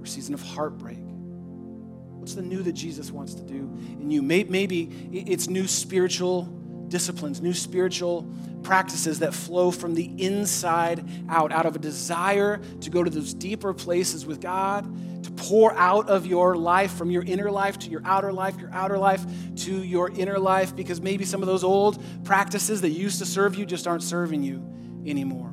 or 0.01 0.07
season 0.07 0.35
of 0.35 0.43
heartbreak? 0.43 0.99
What's 1.01 2.35
the 2.35 2.43
new 2.43 2.63
that 2.63 2.73
Jesus 2.73 3.11
wants 3.11 3.35
to 3.35 3.43
do 3.43 3.71
in 4.01 4.11
you? 4.11 4.23
Maybe 4.23 5.11
it's 5.13 5.49
new 5.49 5.67
spiritual 5.67 6.45
disciplines, 6.89 7.41
new 7.41 7.55
spiritual 7.55 8.29
practices 8.63 9.21
that 9.21 9.33
flow 9.33 9.71
from 9.71 9.95
the 9.95 10.05
inside 10.23 11.09
out, 11.31 11.51
out 11.53 11.65
of 11.65 11.77
a 11.77 11.79
desire 11.79 12.61
to 12.81 12.91
go 12.91 13.03
to 13.03 13.09
those 13.09 13.33
deeper 13.33 13.73
places 13.73 14.27
with 14.27 14.41
God, 14.41 14.85
to 15.25 15.31
pour 15.31 15.73
out 15.75 16.11
of 16.11 16.27
your 16.27 16.57
life 16.57 16.93
from 16.93 17.11
your 17.11 17.23
inner 17.23 17.51
life 17.51 17.79
to 17.79 17.91
your 17.91 18.03
outer 18.05 18.33
life, 18.33 18.59
your 18.59 18.71
outer 18.73 18.99
life 18.99 19.25
to 19.57 19.83
your 19.83 20.11
inner 20.11 20.39
life, 20.39 20.77
because 20.77 21.01
maybe 21.01 21.25
some 21.25 21.41
of 21.41 21.47
those 21.47 21.65
old 21.65 22.03
practices 22.25 22.83
that 22.83 22.91
used 22.91 23.19
to 23.21 23.27
serve 23.27 23.55
you 23.55 23.65
just 23.65 23.87
aren't 23.87 24.03
serving 24.03 24.43
you 24.43 24.63
anymore. 25.07 25.51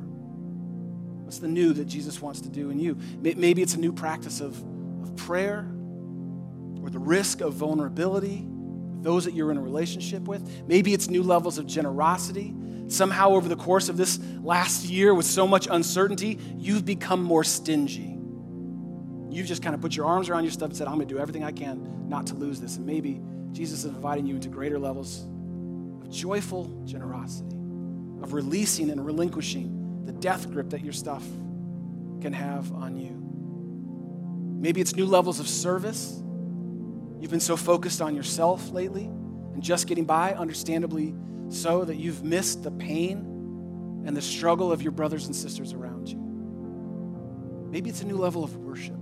What's 1.28 1.40
the 1.40 1.46
new 1.46 1.74
that 1.74 1.84
Jesus 1.84 2.22
wants 2.22 2.40
to 2.40 2.48
do 2.48 2.70
in 2.70 2.80
you? 2.80 2.96
Maybe 3.20 3.60
it's 3.60 3.74
a 3.74 3.78
new 3.78 3.92
practice 3.92 4.40
of, 4.40 4.56
of 5.02 5.14
prayer 5.14 5.70
or 6.82 6.88
the 6.88 6.98
risk 6.98 7.42
of 7.42 7.52
vulnerability 7.52 8.48
those 9.02 9.26
that 9.26 9.34
you're 9.34 9.50
in 9.50 9.58
a 9.58 9.60
relationship 9.60 10.22
with. 10.22 10.66
Maybe 10.66 10.94
it's 10.94 11.10
new 11.10 11.22
levels 11.22 11.58
of 11.58 11.66
generosity. 11.66 12.54
Somehow, 12.86 13.32
over 13.32 13.46
the 13.46 13.56
course 13.56 13.90
of 13.90 13.98
this 13.98 14.18
last 14.40 14.86
year, 14.86 15.12
with 15.12 15.26
so 15.26 15.46
much 15.46 15.68
uncertainty, 15.70 16.38
you've 16.56 16.86
become 16.86 17.22
more 17.22 17.44
stingy. 17.44 18.18
You've 19.28 19.46
just 19.46 19.62
kind 19.62 19.74
of 19.74 19.82
put 19.82 19.94
your 19.94 20.06
arms 20.06 20.30
around 20.30 20.44
your 20.44 20.52
stuff 20.52 20.70
and 20.70 20.78
said, 20.78 20.88
I'm 20.88 20.94
going 20.94 21.08
to 21.08 21.14
do 21.14 21.20
everything 21.20 21.44
I 21.44 21.52
can 21.52 22.08
not 22.08 22.28
to 22.28 22.36
lose 22.36 22.58
this. 22.58 22.78
And 22.78 22.86
maybe 22.86 23.20
Jesus 23.52 23.80
is 23.80 23.84
inviting 23.84 24.26
you 24.26 24.36
into 24.36 24.48
greater 24.48 24.78
levels 24.78 25.26
of 26.00 26.08
joyful 26.08 26.84
generosity, 26.86 27.54
of 28.22 28.32
releasing 28.32 28.88
and 28.88 29.04
relinquishing 29.04 29.77
the 30.08 30.14
death 30.14 30.50
grip 30.50 30.70
that 30.70 30.82
your 30.82 30.92
stuff 30.92 31.24
can 32.20 32.32
have 32.32 32.72
on 32.72 32.96
you. 32.96 33.16
Maybe 34.60 34.80
it's 34.80 34.96
new 34.96 35.06
levels 35.06 35.38
of 35.38 35.48
service 35.48 36.20
You've 37.20 37.30
been 37.30 37.40
so 37.40 37.56
focused 37.56 38.00
on 38.00 38.14
yourself 38.14 38.70
lately 38.70 39.04
and 39.04 39.62
just 39.62 39.86
getting 39.86 40.04
by, 40.04 40.34
understandably 40.34 41.14
so, 41.48 41.84
that 41.84 41.96
you've 41.96 42.22
missed 42.22 42.62
the 42.62 42.70
pain 42.70 44.04
and 44.06 44.16
the 44.16 44.22
struggle 44.22 44.70
of 44.70 44.82
your 44.82 44.92
brothers 44.92 45.26
and 45.26 45.34
sisters 45.34 45.72
around 45.72 46.08
you. 46.08 46.18
Maybe 47.70 47.90
it's 47.90 48.02
a 48.02 48.06
new 48.06 48.16
level 48.16 48.44
of 48.44 48.56
worship, 48.56 48.98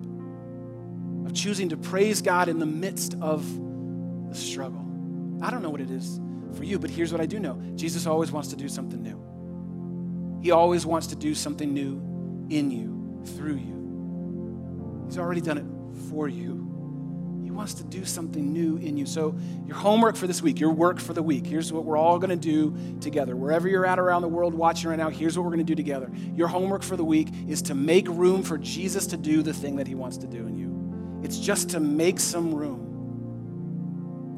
of 1.26 1.34
choosing 1.34 1.68
to 1.68 1.76
praise 1.76 2.22
God 2.22 2.48
in 2.48 2.58
the 2.58 2.66
midst 2.66 3.14
of 3.20 3.44
the 4.28 4.34
struggle. 4.34 4.84
I 5.42 5.50
don't 5.50 5.62
know 5.62 5.70
what 5.70 5.82
it 5.82 5.90
is 5.90 6.18
for 6.54 6.64
you, 6.64 6.78
but 6.78 6.88
here's 6.88 7.12
what 7.12 7.20
I 7.20 7.26
do 7.26 7.38
know 7.38 7.60
Jesus 7.74 8.06
always 8.06 8.32
wants 8.32 8.48
to 8.48 8.56
do 8.56 8.68
something 8.68 9.02
new. 9.02 9.22
He 10.42 10.50
always 10.50 10.86
wants 10.86 11.08
to 11.08 11.16
do 11.16 11.34
something 11.34 11.72
new 11.72 12.00
in 12.50 12.70
you, 12.70 13.24
through 13.36 13.56
you. 13.56 15.04
He's 15.06 15.18
already 15.18 15.40
done 15.40 15.58
it 15.58 15.64
for 16.10 16.28
you 16.28 17.42
He 17.44 17.50
wants 17.50 17.74
to 17.74 17.84
do 17.84 18.04
something 18.04 18.52
new 18.52 18.76
in 18.76 18.96
you. 18.96 19.06
So, 19.06 19.36
your 19.66 19.76
homework 19.76 20.16
for 20.16 20.26
this 20.26 20.42
week, 20.42 20.58
your 20.58 20.72
work 20.72 20.98
for 20.98 21.12
the 21.12 21.22
week, 21.22 21.46
here's 21.46 21.72
what 21.72 21.84
we're 21.84 21.96
all 21.96 22.18
going 22.18 22.30
to 22.30 22.36
do 22.36 22.76
together. 23.00 23.36
Wherever 23.36 23.68
you're 23.68 23.86
at 23.86 23.98
around 23.98 24.22
the 24.22 24.28
world 24.28 24.54
watching 24.54 24.90
right 24.90 24.98
now, 24.98 25.10
here's 25.10 25.38
what 25.38 25.44
we're 25.44 25.52
going 25.52 25.64
to 25.64 25.64
do 25.64 25.74
together. 25.74 26.10
Your 26.34 26.48
homework 26.48 26.82
for 26.82 26.96
the 26.96 27.04
week 27.04 27.28
is 27.48 27.62
to 27.62 27.74
make 27.74 28.08
room 28.08 28.42
for 28.42 28.58
Jesus 28.58 29.06
to 29.08 29.16
do 29.16 29.42
the 29.42 29.52
thing 29.52 29.76
that 29.76 29.86
he 29.86 29.94
wants 29.94 30.16
to 30.18 30.26
do 30.26 30.46
in 30.46 30.56
you. 30.56 31.20
It's 31.22 31.38
just 31.38 31.70
to 31.70 31.80
make 31.80 32.20
some 32.20 32.54
room 32.54 32.95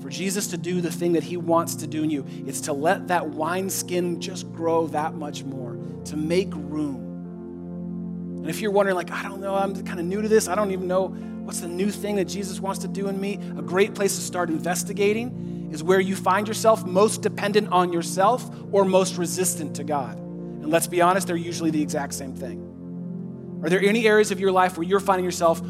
for 0.09 0.13
Jesus 0.13 0.47
to 0.47 0.57
do 0.57 0.81
the 0.81 0.91
thing 0.91 1.13
that 1.13 1.23
he 1.23 1.37
wants 1.37 1.75
to 1.75 1.87
do 1.87 2.03
in 2.03 2.09
you. 2.09 2.25
It's 2.47 2.63
to 2.63 2.73
let 2.73 3.09
that 3.09 3.29
wineskin 3.29 4.23
just 4.23 4.51
grow 4.53 4.87
that 4.87 5.13
much 5.13 5.45
more, 5.45 5.79
to 6.07 6.17
make 6.17 6.49
room. 6.55 8.39
And 8.39 8.49
if 8.49 8.63
you're 8.63 8.71
wondering, 8.71 8.97
like, 8.97 9.11
I 9.11 9.25
don't 9.25 9.43
know, 9.43 9.55
I'm 9.55 9.75
kind 9.85 10.01
of 10.01 10.07
new 10.07 10.23
to 10.23 10.29
this, 10.29 10.49
I 10.49 10.55
don't 10.55 10.71
even 10.71 10.89
know 10.89 11.09
What's 11.49 11.61
the 11.61 11.69
new 11.69 11.91
thing 11.91 12.17
that 12.17 12.27
Jesus 12.27 12.61
wants 12.61 12.81
to 12.81 12.89
do 12.89 13.09
in 13.09 13.19
me? 13.19 13.39
A 13.57 13.63
great 13.63 13.95
place 13.95 14.17
to 14.17 14.21
start 14.21 14.51
investigating 14.51 15.71
is 15.73 15.83
where 15.83 15.99
you 15.99 16.15
find 16.15 16.47
yourself 16.47 16.85
most 16.85 17.23
dependent 17.23 17.73
on 17.73 17.91
yourself 17.91 18.51
or 18.71 18.85
most 18.85 19.17
resistant 19.17 19.77
to 19.77 19.83
God. 19.83 20.19
And 20.19 20.69
let's 20.69 20.87
be 20.87 21.01
honest, 21.01 21.27
they're 21.27 21.37
usually 21.37 21.71
the 21.71 21.81
exact 21.81 22.13
same 22.13 22.35
thing. 22.35 23.61
Are 23.63 23.71
there 23.71 23.81
any 23.81 24.07
areas 24.07 24.31
of 24.31 24.41
your 24.41 24.53
life 24.53 24.77
where 24.77 24.87
you're 24.87 25.01
finding 25.01 25.25
yourself 25.25 25.63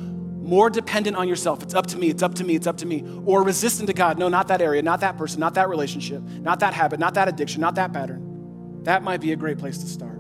more 0.49 0.71
dependent 0.71 1.15
on 1.15 1.29
yourself? 1.29 1.63
It's 1.63 1.75
up 1.75 1.87
to 1.89 1.99
me, 1.99 2.09
it's 2.09 2.23
up 2.23 2.35
to 2.37 2.45
me, 2.45 2.55
it's 2.55 2.67
up 2.67 2.79
to 2.79 2.87
me. 2.87 3.05
Or 3.27 3.43
resistant 3.43 3.87
to 3.89 3.93
God? 3.93 4.19
No, 4.19 4.31
not 4.31 4.49
that 4.49 4.63
area, 4.63 4.81
not 4.81 5.01
that 5.01 5.19
person, 5.19 5.41
not 5.41 5.53
that 5.55 5.69
relationship, 5.69 6.23
not 6.23 6.61
that 6.61 6.73
habit, 6.73 6.99
not 6.99 7.13
that 7.15 7.29
addiction, 7.29 7.61
not 7.61 7.75
that 7.75 7.93
pattern. 7.93 8.81
That 8.85 9.03
might 9.03 9.21
be 9.21 9.33
a 9.33 9.37
great 9.37 9.59
place 9.59 9.77
to 9.79 9.87
start. 9.87 10.19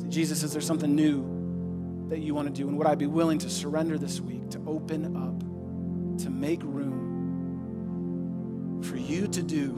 See, 0.00 0.08
Jesus, 0.08 0.44
is 0.44 0.52
there 0.52 0.62
something 0.62 0.94
new 0.94 2.06
that 2.08 2.20
you 2.20 2.36
want 2.36 2.46
to 2.46 2.54
do? 2.54 2.68
And 2.68 2.78
would 2.78 2.86
I 2.86 2.94
be 2.94 3.06
willing 3.06 3.38
to 3.40 3.50
surrender 3.50 3.98
this 3.98 4.20
week, 4.20 4.50
to 4.50 4.60
open 4.64 5.16
up, 5.16 5.40
to 6.22 6.30
make 6.30 6.62
room 6.62 7.00
for 8.84 8.96
you 8.96 9.26
to 9.26 9.42
do 9.42 9.70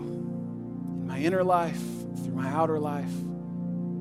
in 1.00 1.06
my 1.06 1.18
inner 1.18 1.42
life, 1.42 1.80
through 2.22 2.34
my 2.34 2.50
outer 2.50 2.78
life, 2.78 3.14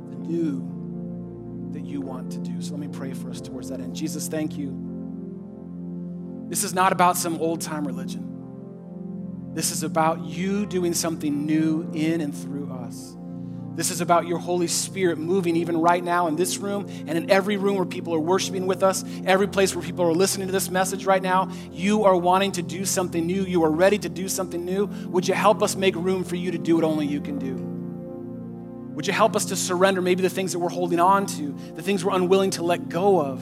the 0.09 0.17
new 0.17 1.71
that 1.71 1.85
you 1.85 2.01
want 2.01 2.33
to 2.33 2.39
do? 2.39 2.61
So 2.61 2.71
let 2.71 2.81
me 2.81 2.89
pray 2.89 3.13
for 3.13 3.29
us 3.29 3.39
towards 3.39 3.69
that 3.69 3.79
end. 3.79 3.95
Jesus, 3.95 4.27
thank 4.27 4.57
you. 4.57 4.84
This 6.47 6.63
is 6.63 6.73
not 6.73 6.91
about 6.91 7.17
some 7.17 7.39
old 7.41 7.61
time 7.61 7.85
religion. 7.85 9.53
This 9.53 9.71
is 9.71 9.83
about 9.83 10.25
you 10.25 10.65
doing 10.65 10.93
something 10.93 11.45
new 11.45 11.89
in 11.93 12.21
and 12.21 12.35
through 12.35 12.71
us. 12.71 13.15
This 13.75 13.91
is 13.91 13.99
about 13.99 14.25
your 14.25 14.37
Holy 14.37 14.67
Spirit 14.67 15.17
moving 15.17 15.57
even 15.57 15.77
right 15.77 16.03
now 16.03 16.27
in 16.27 16.37
this 16.37 16.57
room 16.57 16.87
and 17.07 17.17
in 17.17 17.29
every 17.29 17.57
room 17.57 17.75
where 17.75 17.85
people 17.85 18.13
are 18.15 18.19
worshiping 18.19 18.67
with 18.67 18.83
us, 18.83 19.03
every 19.25 19.47
place 19.47 19.75
where 19.75 19.83
people 19.83 20.05
are 20.05 20.13
listening 20.13 20.47
to 20.47 20.53
this 20.53 20.69
message 20.69 21.05
right 21.05 21.21
now. 21.21 21.51
You 21.71 22.05
are 22.05 22.15
wanting 22.15 22.53
to 22.53 22.61
do 22.61 22.85
something 22.85 23.25
new. 23.25 23.43
You 23.43 23.63
are 23.65 23.71
ready 23.71 23.97
to 23.99 24.07
do 24.07 24.29
something 24.29 24.63
new. 24.63 24.85
Would 25.07 25.27
you 25.27 25.33
help 25.33 25.61
us 25.61 25.75
make 25.75 25.95
room 25.95 26.23
for 26.23 26.37
you 26.37 26.51
to 26.51 26.57
do 26.57 26.75
what 26.75 26.85
only 26.85 27.05
you 27.05 27.19
can 27.19 27.37
do? 27.37 27.55
Would 28.95 29.07
you 29.07 29.13
help 29.13 29.35
us 29.35 29.45
to 29.45 29.57
surrender 29.57 30.01
maybe 30.01 30.21
the 30.21 30.29
things 30.29 30.53
that 30.53 30.59
we're 30.59 30.69
holding 30.69 31.01
on 31.01 31.25
to, 31.25 31.53
the 31.75 31.81
things 31.81 32.05
we're 32.05 32.15
unwilling 32.15 32.51
to 32.51 32.63
let 32.63 32.87
go 32.87 33.19
of, 33.19 33.41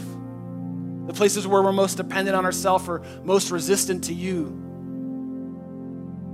the 1.06 1.14
places 1.14 1.48
where 1.48 1.62
we're 1.62 1.72
most 1.72 1.96
dependent 1.96 2.36
on 2.36 2.46
ourselves 2.46 2.88
or 2.88 3.04
most 3.24 3.52
resistant 3.52 4.06
to 4.06 4.14
you? 4.14 4.46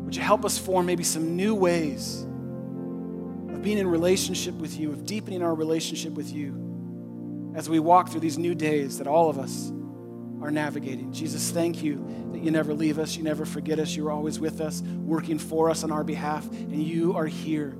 Would 0.05 0.15
you 0.15 0.21
help 0.21 0.45
us 0.45 0.57
form 0.57 0.85
maybe 0.85 1.03
some 1.03 1.35
new 1.35 1.53
ways? 1.55 2.25
of 3.59 3.63
being 3.63 3.77
in 3.77 3.87
relationship 3.87 4.55
with 4.55 4.79
you, 4.79 4.89
of 4.93 5.05
deepening 5.05 5.43
our 5.43 5.53
relationship 5.53 6.13
with 6.13 6.31
you 6.31 7.51
as 7.55 7.67
we 7.67 7.77
walk 7.77 8.07
through 8.07 8.21
these 8.21 8.37
new 8.37 8.55
days 8.55 8.99
that 8.99 9.07
all 9.07 9.29
of 9.29 9.37
us 9.37 9.69
are 10.41 10.49
navigating. 10.49 11.11
Jesus, 11.11 11.51
thank 11.51 11.83
you 11.83 12.29
that 12.31 12.41
you 12.41 12.51
never 12.51 12.73
leave 12.73 12.97
us, 12.99 13.17
you 13.17 13.23
never 13.23 13.45
forget 13.45 13.77
us, 13.77 13.93
you're 13.93 14.11
always 14.11 14.39
with 14.39 14.61
us, 14.61 14.81
working 14.81 15.37
for 15.37 15.69
us 15.69 15.83
on 15.83 15.91
our 15.91 16.05
behalf, 16.05 16.49
and 16.49 16.81
you 16.81 17.17
are 17.17 17.25
here 17.25 17.71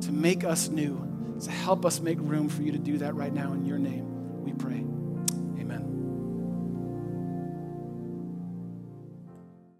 to 0.00 0.10
make 0.10 0.42
us 0.42 0.68
new, 0.68 1.38
to 1.40 1.50
help 1.52 1.86
us 1.86 2.00
make 2.00 2.18
room 2.20 2.48
for 2.48 2.62
you 2.62 2.72
to 2.72 2.78
do 2.78 2.98
that 2.98 3.14
right 3.14 3.32
now 3.32 3.52
in 3.52 3.64
your 3.64 3.78
name. 3.78 4.42
We 4.42 4.52
pray. 4.52 4.91